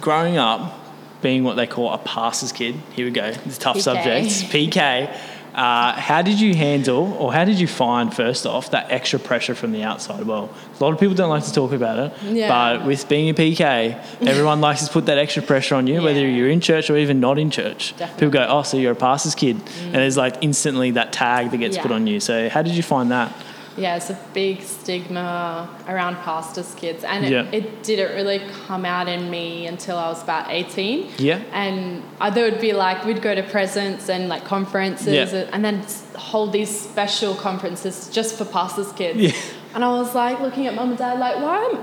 growing 0.01 0.37
up, 0.37 0.81
being 1.23 1.43
what 1.43 1.57
they 1.57 1.67
call 1.67 1.91
a 1.93 1.99
passer's 1.99 2.53
kid, 2.53 2.75
here 2.93 3.07
we 3.07 3.11
go, 3.11 3.25
it's 3.25 3.57
a 3.57 3.61
tough 3.61 3.77
PK. 3.77 3.81
subject, 3.83 4.27
PK. 4.53 5.17
Uh, 5.55 5.93
how 5.93 6.21
did 6.21 6.41
you 6.41 6.53
handle, 6.53 7.13
or 7.21 7.33
how 7.33 7.45
did 7.45 7.61
you 7.61 7.69
find, 7.69 8.13
first 8.13 8.45
off, 8.45 8.73
that 8.73 8.91
extra 8.91 9.21
pressure 9.21 9.55
from 9.55 9.71
the 9.71 9.85
outside 9.85 10.27
world? 10.27 10.53
A 10.81 10.83
lot 10.83 10.93
of 10.93 10.99
people 10.99 11.15
don't 11.15 11.31
like 11.31 11.45
to 11.45 11.53
talk 11.53 11.71
about 11.73 11.97
it, 12.01 12.13
Yeah. 12.25 12.49
but 12.49 12.85
with 12.85 13.09
being 13.09 13.29
a 13.31 13.35
PK, 13.35 13.97
everyone 14.27 14.61
likes 14.61 14.85
to 14.85 14.93
put 14.93 15.07
that 15.07 15.17
extra 15.17 15.43
pressure 15.43 15.77
on 15.77 15.87
you, 15.87 16.03
whether 16.03 16.27
you're 16.29 16.49
in 16.51 16.61
church 16.61 16.91
or 16.91 16.97
even 16.97 17.21
not 17.21 17.39
in 17.39 17.51
church. 17.51 17.95
Definitely. 17.97 18.27
People 18.27 18.33
go, 18.33 18.47
"Oh, 18.51 18.63
so 18.63 18.77
you're 18.77 18.93
a 18.93 18.97
pastor's 18.97 19.37
kid," 19.37 19.61
and 19.85 19.95
there's 19.95 20.17
like 20.17 20.35
instantly 20.41 20.91
that 20.93 21.13
tag 21.13 21.53
that 21.53 21.59
gets 21.59 21.79
put 21.79 21.93
on 21.93 22.09
you. 22.09 22.19
So, 22.19 22.49
how 22.49 22.63
did 22.63 22.75
you 22.75 22.83
find 22.83 23.13
that? 23.13 23.33
Yeah, 23.77 23.97
it's 23.97 24.11
a 24.11 24.19
big 24.33 24.63
stigma 24.63 25.69
around 25.89 26.17
pastors' 26.19 26.75
kids, 26.77 27.03
and 27.05 27.25
it, 27.25 27.33
Yeah. 27.33 27.47
it 27.59 27.83
didn't 27.83 28.15
really 28.15 28.41
come 28.67 28.85
out 28.85 29.09
in 29.09 29.31
me 29.31 29.67
until 29.67 29.97
I 29.99 30.09
was 30.09 30.23
about 30.23 30.47
18. 30.51 31.09
Yeah. 31.19 31.41
And 31.53 32.03
there 32.35 32.45
would 32.51 32.61
be 32.61 32.73
like, 32.73 33.05
we'd 33.05 33.21
go 33.23 33.35
to 33.35 33.43
presents 33.43 34.09
and 34.09 34.29
like 34.29 34.45
conferences, 34.45 35.33
Yeah. 35.33 35.49
and 35.53 35.65
then 35.65 35.85
hold 36.17 36.53
these 36.53 36.71
special 36.89 37.35
conferences 37.35 38.09
just 38.13 38.37
for 38.39 38.45
pastors' 38.45 38.93
kids. 38.93 39.19
Yeah. 39.19 39.33
And 39.75 39.85
I 39.85 39.89
was 39.91 40.15
like 40.15 40.41
looking 40.41 40.67
at 40.69 40.75
mum 40.75 40.91
and 40.91 40.99
dad, 40.99 41.19
like, 41.19 41.37
why? 41.37 41.59
am- 41.73 41.79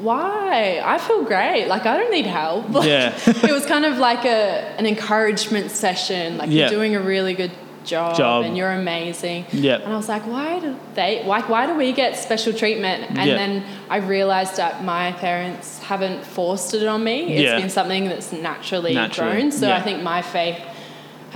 Why? 0.00 0.80
I 0.82 0.96
feel 0.98 1.22
great. 1.24 1.66
Like 1.68 1.84
I 1.84 1.96
don't 1.98 2.10
need 2.10 2.26
help. 2.26 2.64
Yeah. 2.84 3.12
it 3.26 3.52
was 3.52 3.66
kind 3.66 3.84
of 3.84 3.98
like 3.98 4.24
a 4.24 4.38
an 4.78 4.86
encouragement 4.86 5.70
session. 5.70 6.38
Like 6.38 6.48
Yeah. 6.50 6.56
you're 6.60 6.70
doing 6.78 6.96
a 6.96 7.00
really 7.00 7.34
good 7.34 7.50
job, 7.90 8.16
Job. 8.16 8.44
and 8.44 8.56
you're 8.58 8.74
amazing. 8.84 9.40
Yeah. 9.52 9.76
And 9.84 9.92
I 9.92 9.96
was 10.02 10.08
like, 10.14 10.24
why 10.34 10.60
do 10.64 10.70
they? 10.98 11.22
Why, 11.30 11.40
why 11.52 11.62
do 11.66 11.74
we 11.84 11.88
get 12.02 12.10
special 12.16 12.52
treatment? 12.62 12.98
And 13.10 13.18
Yeah. 13.28 13.36
then 13.42 13.52
I 13.96 13.98
realized 14.16 14.54
that 14.62 14.74
my 14.84 15.06
parents 15.26 15.66
haven't 15.90 16.20
forced 16.36 16.70
it 16.74 16.86
on 16.94 17.00
me. 17.10 17.16
It's 17.34 17.42
Yeah. 17.48 17.60
been 17.60 17.70
something 17.80 18.04
that's 18.12 18.30
naturally, 18.32 18.94
Naturally, 18.94 19.32
grown. 19.32 19.52
So 19.52 19.66
yeah. 19.68 19.76
I 19.78 19.80
think 19.86 19.98
my 20.14 20.20
faith 20.22 20.60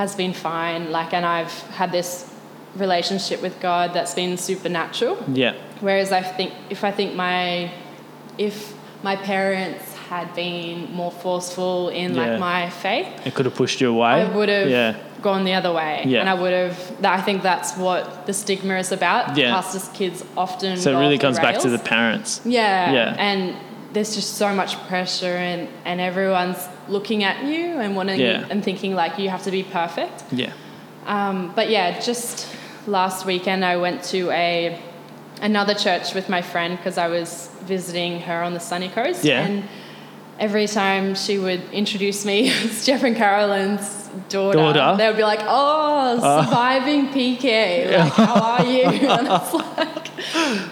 has 0.00 0.14
been 0.22 0.32
fine. 0.50 0.82
Like, 0.98 1.10
and 1.18 1.24
I've 1.26 1.52
had 1.80 1.90
this 1.92 2.12
relationship 2.76 3.38
with 3.46 3.54
God 3.60 3.86
that's 3.96 4.14
been 4.14 4.36
supernatural. 4.36 5.16
Yeah. 5.32 5.52
Whereas 5.80 6.10
I 6.12 6.22
think 6.22 6.50
if 6.70 6.80
I 6.84 6.90
think 6.98 7.14
my 7.14 7.70
if 8.48 8.56
my 9.10 9.16
parents 9.16 9.84
had 10.10 10.26
been 10.34 10.76
more 11.00 11.10
forceful 11.26 11.88
in 12.02 12.08
Yeah. 12.14 12.20
like 12.22 12.34
my 12.40 12.60
faith, 12.70 13.06
It 13.26 13.32
could 13.34 13.46
have 13.46 13.54
pushed 13.54 13.80
you 13.80 13.88
away. 13.96 14.14
I 14.22 14.24
would 14.36 14.48
have 14.48 14.68
Yeah. 14.68 14.94
Gone 15.28 15.42
the 15.50 15.54
other 15.60 15.72
way, 15.72 15.94
Yeah. 16.06 16.20
and 16.20 16.28
I 16.28 16.34
would 16.42 16.52
have. 16.62 16.76
That, 17.02 17.12
I 17.18 17.22
think 17.26 17.42
that's 17.42 17.70
what 17.86 18.02
the 18.28 18.32
stigma 18.42 18.74
is 18.84 18.92
about. 18.92 19.36
Yeah. 19.36 19.54
Pastors' 19.56 19.88
kids 19.98 20.18
often. 20.36 20.76
So 20.76 20.88
it 20.96 21.00
really 21.04 21.18
comes 21.18 21.38
back 21.46 21.58
to 21.66 21.70
the 21.76 21.82
parents. 21.94 22.30
Yeah. 22.44 22.92
Yeah. 22.98 23.16
And 23.28 23.42
there's 23.94 24.14
just 24.14 24.30
so 24.42 24.48
much 24.60 24.72
pressure, 24.90 25.36
and 25.50 25.60
and 25.88 25.96
everyone's 26.10 26.62
looking 26.96 27.20
at 27.24 27.36
you 27.50 27.64
and 27.82 27.96
wanting 27.98 28.20
Yeah. 28.20 28.50
and 28.50 28.62
thinking 28.68 28.92
like 29.02 29.12
you 29.22 29.28
have 29.34 29.42
to 29.48 29.50
be 29.58 29.62
perfect. 29.80 30.16
Yeah. 30.30 30.52
Um, 31.06 31.52
but 31.58 31.66
yeah, 31.76 31.86
just 32.10 32.46
last 32.86 33.24
weekend 33.26 33.64
I 33.64 33.76
went 33.86 33.98
to 34.14 34.20
a 34.30 34.78
another 35.42 35.74
church 35.74 36.06
with 36.14 36.28
my 36.28 36.42
friend 36.42 36.76
because 36.76 36.96
I 37.06 37.08
was 37.08 37.30
visiting 37.66 38.12
her 38.28 38.38
on 38.46 38.52
the 38.58 38.60
sunny 38.70 38.88
coast. 38.98 39.24
Yeah. 39.24 39.44
And 39.46 39.62
every 40.38 40.66
time 40.66 41.14
she 41.14 41.38
would 41.38 41.62
introduce 41.72 42.24
me 42.24 42.50
as 42.64 42.84
Jeff 42.86 43.02
and 43.02 43.16
Carolyn's 43.16 44.08
daughter, 44.28 44.58
Daughter. 44.58 44.96
they 44.98 45.06
would 45.08 45.16
be 45.16 45.22
like, 45.22 45.40
"Oh, 45.42 46.18
uh. 46.22 46.44
surviving 46.44 47.08
PK, 47.08 47.98
like 47.98 48.12
how 48.12 48.40
are 48.40 48.64
you?" 48.66 48.84
And 49.08 49.28
it's 49.30 49.52
like, 49.54 50.10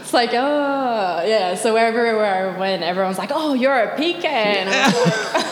it's 0.00 0.12
like, 0.14 0.30
oh 0.32 1.22
yeah. 1.26 1.54
So 1.54 1.72
wherever 1.74 2.24
I 2.24 2.58
went, 2.58 2.82
everyone's 2.82 3.18
like, 3.18 3.30
"Oh, 3.32 3.54
you're 3.54 3.72
a 3.78 3.96
PK," 3.96 4.24
and 4.24 4.68
I 4.70 4.86
was 4.86 5.34
like, 5.34 5.46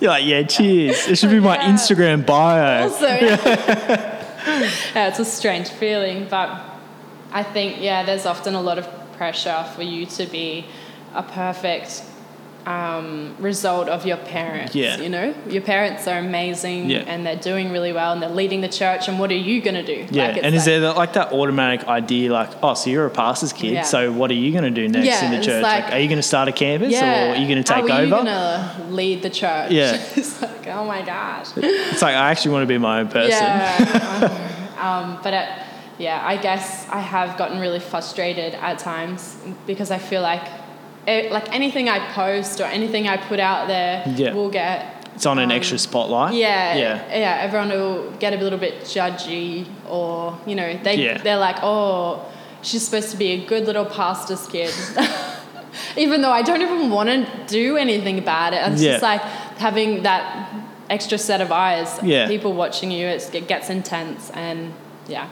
You're 0.00 0.10
like, 0.10 0.26
yeah, 0.26 0.42
cheers. 0.42 1.08
It 1.08 1.16
should 1.18 1.30
be 1.30 1.40
my 1.40 1.56
Yeah. 1.56 1.72
Instagram 1.72 2.26
bio. 2.26 2.82
also 2.82 3.06
yeah. 3.06 4.22
yeah, 4.94 5.08
it's 5.08 5.18
a 5.18 5.24
strange 5.24 5.68
feeling 5.70 6.26
but 6.30 6.48
i 7.32 7.42
think 7.42 7.80
yeah 7.80 8.04
there's 8.04 8.26
often 8.26 8.54
a 8.54 8.60
lot 8.60 8.78
of 8.78 8.86
pressure 9.16 9.64
for 9.74 9.82
you 9.82 10.06
to 10.06 10.24
be 10.26 10.64
a 11.14 11.22
perfect 11.22 12.02
um, 12.66 13.36
result 13.38 13.88
of 13.88 14.04
your 14.04 14.16
parents 14.16 14.74
Yeah. 14.74 14.96
you 14.98 15.08
know 15.08 15.32
your 15.48 15.62
parents 15.62 16.08
are 16.08 16.18
amazing 16.18 16.90
Yeah. 16.90 17.04
and 17.06 17.24
they're 17.24 17.36
doing 17.36 17.70
really 17.70 17.92
well 17.92 18.12
and 18.12 18.20
they're 18.20 18.28
leading 18.42 18.60
the 18.60 18.68
church 18.68 19.06
and 19.06 19.20
what 19.20 19.30
are 19.30 19.34
you 19.50 19.60
going 19.62 19.76
to 19.76 19.84
do 19.84 20.04
Yeah, 20.10 20.26
Like, 20.28 20.42
and 20.42 20.52
is 20.54 20.66
like- 20.66 20.80
there 20.80 20.92
like 20.92 21.12
that 21.12 21.32
automatic 21.32 21.86
idea, 21.86 22.32
like, 22.32 22.50
oh, 22.64 22.74
so 22.74 22.90
you're 22.90 23.06
a 23.06 23.10
pastor's 23.10 23.52
kid, 23.52 23.72
Yeah. 23.74 23.82
so 23.82 24.10
what 24.10 24.30
are 24.32 24.34
you 24.44 24.50
going 24.50 24.64
to 24.64 24.70
do 24.82 24.88
next 24.88 25.06
Yeah, 25.06 25.24
in 25.26 25.30
the 25.38 25.44
church? 25.46 25.62
like- 25.62 25.84
Like, 25.84 25.92
are 25.94 25.98
you 26.00 26.08
going 26.08 26.18
to 26.18 26.22
start 26.34 26.48
a 26.48 26.52
campus, 26.52 26.92
or 27.00 27.04
are 27.04 27.36
you 27.36 27.46
going 27.46 27.62
to 27.62 27.72
take 27.72 27.88
How 27.88 27.96
are 27.98 28.02
you 28.04 28.12
over? 28.14 28.24
gonna 28.24 28.76
lead 28.90 29.22
the 29.22 29.30
church 29.30 29.70
Yeah. 29.70 29.94
it's 30.16 30.42
like 30.42 30.66
oh 30.68 30.84
my 30.84 31.02
gosh 31.02 31.48
It's 31.56 32.02
like 32.02 32.16
I 32.16 32.30
actually 32.32 32.52
want 32.54 32.62
to 32.64 32.66
be 32.66 32.78
my 32.78 32.98
own 33.00 33.08
person. 33.08 33.30
Yeah. 33.30 34.76
um, 34.86 35.18
but 35.22 35.32
it, 35.34 35.48
yeah, 35.98 36.20
I 36.24 36.36
guess 36.36 36.86
I 36.90 36.98
have 37.00 37.38
gotten 37.38 37.58
really 37.60 37.78
frustrated 37.80 38.54
at 38.54 38.78
times 38.80 39.36
because 39.66 39.90
I 39.90 39.98
feel 39.98 40.22
like 40.22 40.42
it, 41.06 41.30
like 41.32 41.52
anything 41.54 41.88
I 41.88 41.98
post 42.12 42.60
or 42.60 42.64
anything 42.64 43.08
I 43.08 43.16
put 43.16 43.40
out 43.40 43.68
there 43.68 44.02
Yeah. 44.16 44.32
will 44.34 44.50
get 44.50 44.92
It's 45.14 45.24
on 45.26 45.38
an 45.38 45.50
Um, 45.50 45.56
extra 45.56 45.78
spotlight. 45.78 46.34
yeah, 46.34 46.74
yeah, 46.76 47.00
yeah. 47.18 47.38
Everyone 47.40 47.70
will 47.70 48.10
get 48.18 48.32
a 48.34 48.36
little 48.36 48.58
bit 48.58 48.82
judgy, 48.82 49.66
or 49.88 50.36
you 50.46 50.54
know, 50.54 50.76
they 50.82 50.96
Yeah. 50.96 51.18
they're 51.18 51.38
like, 51.38 51.56
oh, 51.62 52.20
she's 52.62 52.84
supposed 52.84 53.10
to 53.12 53.16
be 53.16 53.28
a 53.32 53.38
good 53.46 53.64
little 53.66 53.84
pastor's 53.86 54.46
kid, 54.46 54.72
even 55.96 56.20
though 56.22 56.32
I 56.32 56.42
don't 56.42 56.60
even 56.62 56.90
want 56.90 57.08
to 57.08 57.26
do 57.46 57.76
anything 57.76 58.18
about 58.18 58.52
it. 58.52 58.60
It's 58.72 58.82
Yeah. 58.82 58.92
just 58.92 59.02
like 59.02 59.22
having 59.58 60.02
that 60.02 60.48
extra 60.90 61.18
set 61.18 61.40
of 61.40 61.50
eyes, 61.50 61.98
Yeah. 62.02 62.26
people 62.28 62.52
watching 62.52 62.90
you. 62.90 63.06
It's, 63.06 63.30
it 63.30 63.48
gets 63.48 63.70
intense, 63.70 64.30
and 64.34 64.72
yeah, 65.08 65.26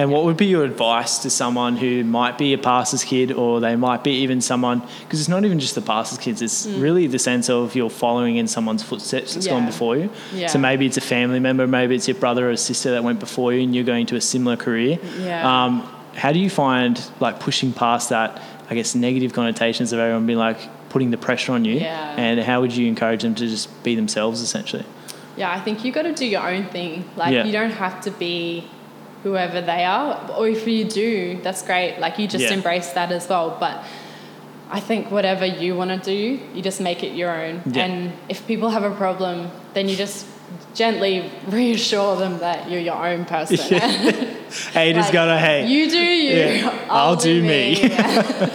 And 0.00 0.10
what 0.10 0.24
would 0.24 0.38
be 0.38 0.46
your 0.46 0.64
advice 0.64 1.18
to 1.18 1.28
someone 1.30 1.76
who 1.76 2.04
might 2.04 2.38
be 2.38 2.54
a 2.54 2.58
pastor's 2.58 3.04
kid, 3.04 3.32
or 3.32 3.60
they 3.60 3.76
might 3.76 4.02
be 4.02 4.12
even 4.22 4.40
someone 4.40 4.80
because 5.02 5.20
it's 5.20 5.28
not 5.28 5.44
even 5.44 5.60
just 5.60 5.74
the 5.74 5.82
pastor's 5.82 6.18
kids; 6.18 6.40
it's 6.40 6.64
really 6.66 7.06
the 7.06 7.18
sense 7.18 7.50
of 7.50 7.74
you're 7.76 7.90
following 7.90 8.36
in 8.36 8.46
someone's 8.48 8.82
footsteps 8.82 9.34
that's 9.34 9.46
gone 9.46 9.64
Mm. 9.64 9.66
Before 9.66 9.96
you. 9.98 10.08
Yeah. 10.34 10.46
So 10.46 10.58
maybe 10.58 10.86
it's 10.86 10.96
a 10.96 11.02
family 11.02 11.38
member, 11.38 11.66
maybe 11.66 11.94
it's 11.94 12.08
your 12.08 12.14
brother 12.16 12.50
or 12.50 12.56
sister 12.56 12.92
that 12.92 13.04
went 13.04 13.20
before 13.20 13.52
you, 13.52 13.60
and 13.62 13.74
you're 13.74 13.84
going 13.84 14.06
to 14.06 14.16
a 14.16 14.20
similar 14.22 14.56
career. 14.56 14.98
Yeah. 15.18 15.64
Um, 15.64 15.82
how 16.14 16.32
do 16.32 16.38
you 16.38 16.48
find 16.48 16.98
like 17.20 17.38
pushing 17.38 17.70
past 17.74 18.08
that? 18.08 18.40
I 18.70 18.74
guess 18.76 18.94
negative 18.94 19.34
connotations 19.34 19.92
of 19.92 19.98
everyone 19.98 20.24
being 20.26 20.38
like 20.38 20.60
putting 20.88 21.10
the 21.10 21.18
pressure 21.18 21.52
on 21.52 21.66
you, 21.66 21.74
Yeah. 21.74 22.14
and 22.16 22.40
how 22.40 22.62
would 22.62 22.74
you 22.74 22.86
encourage 22.88 23.20
them 23.22 23.34
to 23.34 23.46
just 23.46 23.68
be 23.82 23.94
themselves 23.96 24.40
essentially? 24.40 24.84
yeah, 25.36 25.50
I 25.52 25.60
think 25.60 25.84
you 25.84 25.92
got 25.92 26.02
to 26.02 26.12
do 26.14 26.26
your 26.26 26.46
own 26.54 26.64
thing. 26.66 27.04
Like 27.16 27.32
Yeah. 27.34 27.44
you 27.44 27.52
don't 27.52 27.70
have 27.84 28.00
to 28.06 28.10
be 28.10 28.64
whoever 29.22 29.60
they 29.60 29.84
are, 29.84 30.18
or 30.36 30.48
if 30.48 30.66
you 30.66 30.84
do, 30.84 31.38
that's 31.42 31.62
great. 31.62 31.98
Like 31.98 32.18
you 32.18 32.26
just 32.26 32.44
Yeah. 32.44 32.54
embrace 32.54 32.90
that 32.92 33.12
as 33.12 33.28
well. 33.28 33.56
But 33.60 33.82
I 34.70 34.80
think 34.80 35.10
whatever 35.10 35.44
you 35.44 35.74
want 35.76 35.90
to 35.90 35.98
do, 35.98 36.38
you 36.54 36.62
just 36.62 36.80
make 36.80 37.02
it 37.02 37.12
your 37.14 37.30
own. 37.30 37.62
Yeah. 37.66 37.84
And 37.84 38.12
if 38.28 38.46
people 38.46 38.70
have 38.70 38.84
a 38.84 38.92
problem, 38.94 39.50
then 39.74 39.88
you 39.88 39.96
just 39.96 40.26
gently 40.74 41.30
reassure 41.48 42.16
them 42.16 42.38
that 42.38 42.70
you're 42.70 42.80
your 42.80 43.06
own 43.06 43.24
person. 43.24 43.80
Hey, 44.72 44.92
just 44.92 45.08
Like, 45.08 45.12
gonna 45.12 45.38
hey. 45.38 45.66
You 45.68 45.88
do 45.88 45.96
you. 45.98 46.36
Yeah, 46.36 46.86
I'll 46.90 47.14
do 47.14 47.40
me. 47.40 47.82
Yeah. 47.88 48.50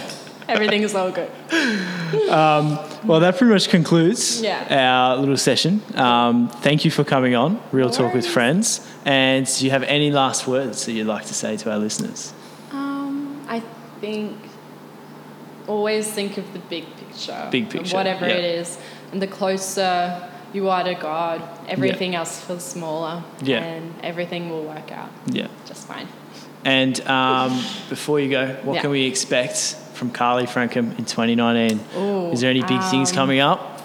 Everything 0.48 0.82
is 0.82 0.94
all 0.94 1.10
good. 1.10 1.30
Well, 3.04 3.20
that 3.20 3.36
pretty 3.36 3.52
much 3.52 3.68
concludes 3.68 4.40
Yeah. 4.40 4.66
our 4.70 5.16
little 5.16 5.36
session. 5.36 5.82
Um, 5.94 6.48
thank 6.48 6.84
you 6.84 6.90
for 6.90 7.04
coming 7.04 7.34
on, 7.34 7.60
Real 7.72 7.86
No 7.88 7.92
Talk 7.92 8.14
with. 8.14 8.26
Friends. 8.26 8.80
And 9.04 9.46
do 9.46 9.64
you 9.64 9.70
have 9.70 9.82
any 9.84 10.10
last 10.10 10.46
words 10.46 10.84
that 10.86 10.92
you'd 10.92 11.06
like 11.06 11.26
to 11.26 11.34
say 11.34 11.56
to 11.56 11.70
our 11.72 11.78
listeners? 11.78 12.32
Um, 12.72 13.40
I 13.48 13.62
think 14.00 14.36
always 15.66 16.08
think 16.10 16.36
of 16.38 16.52
the 16.52 16.58
big 16.60 16.84
picture. 16.96 17.48
Big 17.50 17.68
picture, 17.70 17.96
Whatever 17.96 18.28
yeah. 18.28 18.34
it 18.36 18.44
is. 18.44 18.78
And 19.12 19.20
the 19.22 19.26
closer 19.26 20.28
you 20.52 20.68
are 20.68 20.84
to 20.84 20.94
God, 20.94 21.42
everything 21.68 22.14
else 22.14 22.40
feels 22.40 22.64
smaller. 22.64 23.22
Yeah. 23.42 23.58
And 23.62 23.94
everything 24.02 24.48
will 24.50 24.62
work 24.64 24.90
out 24.92 25.10
Yeah. 25.26 25.48
just 25.66 25.86
fine. 25.88 26.08
And 26.64 27.00
um, 27.08 27.52
before 27.88 28.18
you 28.20 28.28
go, 28.30 28.56
what 28.64 28.74
Yeah. 28.74 28.80
can 28.82 28.90
we 28.90 29.04
expect 29.06 29.76
from 29.96 30.10
Carly 30.10 30.44
Frankham 30.46 30.96
in 30.98 31.04
2019? 31.04 31.80
Ooh, 31.96 32.30
Is 32.30 32.40
there 32.42 32.50
any 32.50 32.60
big 32.62 32.82
things 32.84 33.10
um, 33.10 33.16
coming 33.16 33.40
up? 33.40 33.82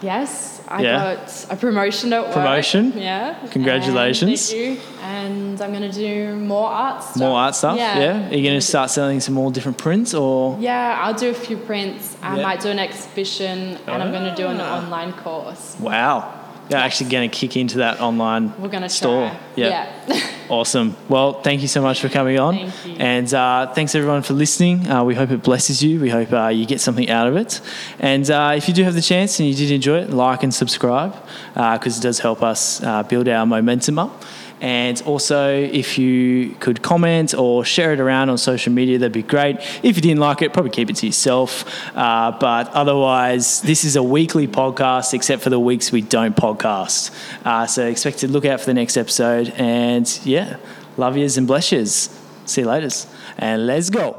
Yes, 0.00 0.62
I 0.68 0.82
Yeah. 0.82 1.14
got 1.16 1.46
a 1.50 1.56
promotion 1.56 2.12
at 2.12 2.22
work. 2.24 2.32
Promotion? 2.32 2.92
Yeah. 2.96 3.34
Congratulations. 3.50 4.52
And 4.52 4.78
thank 4.78 4.78
you. 4.78 5.00
And 5.02 5.60
I'm 5.62 5.70
going 5.72 5.88
to 5.90 5.92
do 5.92 6.34
more 6.36 6.68
art 6.68 7.02
stuff. 7.02 7.16
More 7.16 7.36
art 7.38 7.54
stuff? 7.54 7.76
Yeah. 7.76 7.98
yeah? 7.98 8.28
Are 8.30 8.34
you 8.34 8.42
going 8.42 8.56
to 8.58 8.66
start 8.66 8.90
selling 8.90 9.20
some 9.20 9.34
more 9.34 9.50
different 9.52 9.78
prints 9.78 10.14
or? 10.14 10.56
Yeah, 10.60 10.98
I'll 11.02 11.14
do 11.14 11.30
a 11.30 11.34
few 11.34 11.56
prints. 11.56 12.16
I 12.22 12.36
Yeah. 12.36 12.42
might 12.42 12.60
do 12.60 12.68
an 12.70 12.78
exhibition, 12.78 13.78
and 13.86 14.02
I'm 14.02 14.10
going 14.12 14.24
to 14.24 14.34
do 14.34 14.46
an 14.48 14.60
Ah. 14.60 14.78
online 14.78 15.12
course. 15.12 15.76
Wow. 15.78 16.24
You're 16.72 16.80
actually 16.80 17.10
going 17.10 17.30
to 17.30 17.36
kick 17.36 17.56
into 17.56 17.78
that 17.78 18.00
online 18.00 18.52
We're 18.60 18.68
to 18.68 18.88
store. 18.88 19.28
try. 19.28 19.38
Yeah. 19.56 20.04
yeah. 20.08 20.28
Awesome. 20.48 20.96
Well, 21.08 21.40
thank 21.40 21.62
you 21.62 21.68
so 21.68 21.80
much 21.80 22.02
for 22.02 22.10
coming 22.10 22.38
on. 22.38 22.70
Thank. 22.70 23.00
And 23.00 23.32
uh, 23.32 23.72
thanks 23.72 23.94
everyone 23.94 24.20
for 24.20 24.34
listening. 24.34 24.86
Uh, 24.86 25.02
we 25.02 25.14
hope 25.14 25.30
it 25.30 25.42
blesses 25.42 25.82
you. 25.82 25.98
We 25.98 26.10
hope 26.10 26.30
uh, 26.30 26.48
you 26.48 26.66
get 26.66 26.78
something 26.78 27.08
out 27.08 27.26
of 27.26 27.36
it. 27.36 27.62
And 27.98 28.30
uh, 28.30 28.52
if 28.54 28.68
you 28.68 28.74
do 28.74 28.84
have 28.84 28.92
the 28.92 29.00
chance 29.00 29.40
and 29.40 29.48
you 29.48 29.54
did 29.54 29.70
enjoy 29.70 30.00
it, 30.00 30.10
like 30.10 30.42
and 30.42 30.52
subscribe 30.52 31.16
because 31.54 31.96
it 31.96 32.02
does 32.02 32.18
help 32.18 32.42
us 32.42 32.82
uh, 32.82 33.02
build 33.04 33.28
our 33.28 33.46
momentum 33.46 33.98
up. 33.98 34.24
And 34.62 35.02
also, 35.02 35.52
if 35.52 35.98
you 35.98 36.54
could 36.60 36.82
comment 36.82 37.34
or 37.34 37.64
share 37.64 37.92
it 37.92 37.98
around 37.98 38.30
on 38.30 38.38
social 38.38 38.72
media, 38.72 38.96
that'd 38.96 39.12
be 39.12 39.24
great. 39.24 39.56
If 39.82 39.96
you 39.96 40.02
didn't 40.02 40.20
like 40.20 40.40
it, 40.40 40.52
probably 40.52 40.70
keep 40.70 40.88
it 40.88 40.94
to 40.96 41.06
yourself. 41.06 41.64
Uh, 41.96 42.30
but 42.38 42.68
otherwise, 42.68 43.60
this 43.62 43.84
is 43.84 43.96
a 43.96 44.02
weekly 44.04 44.46
podcast, 44.46 45.14
except 45.14 45.42
for 45.42 45.50
the 45.50 45.58
weeks 45.58 45.90
we 45.90 46.00
don't 46.00 46.36
podcast. 46.36 47.10
Uh, 47.44 47.66
so 47.66 47.84
expect 47.88 48.18
to 48.18 48.28
look 48.28 48.44
out 48.44 48.60
for 48.60 48.66
the 48.66 48.74
next 48.74 48.96
episode. 48.96 49.48
And 49.56 50.08
yeah, 50.24 50.58
love 50.96 51.16
yous 51.16 51.36
and 51.36 51.48
bless 51.48 51.72
yous. 51.72 52.16
See 52.44 52.60
you 52.60 52.68
later. 52.68 52.90
And 53.38 53.66
let's 53.66 53.90
go. 53.90 54.16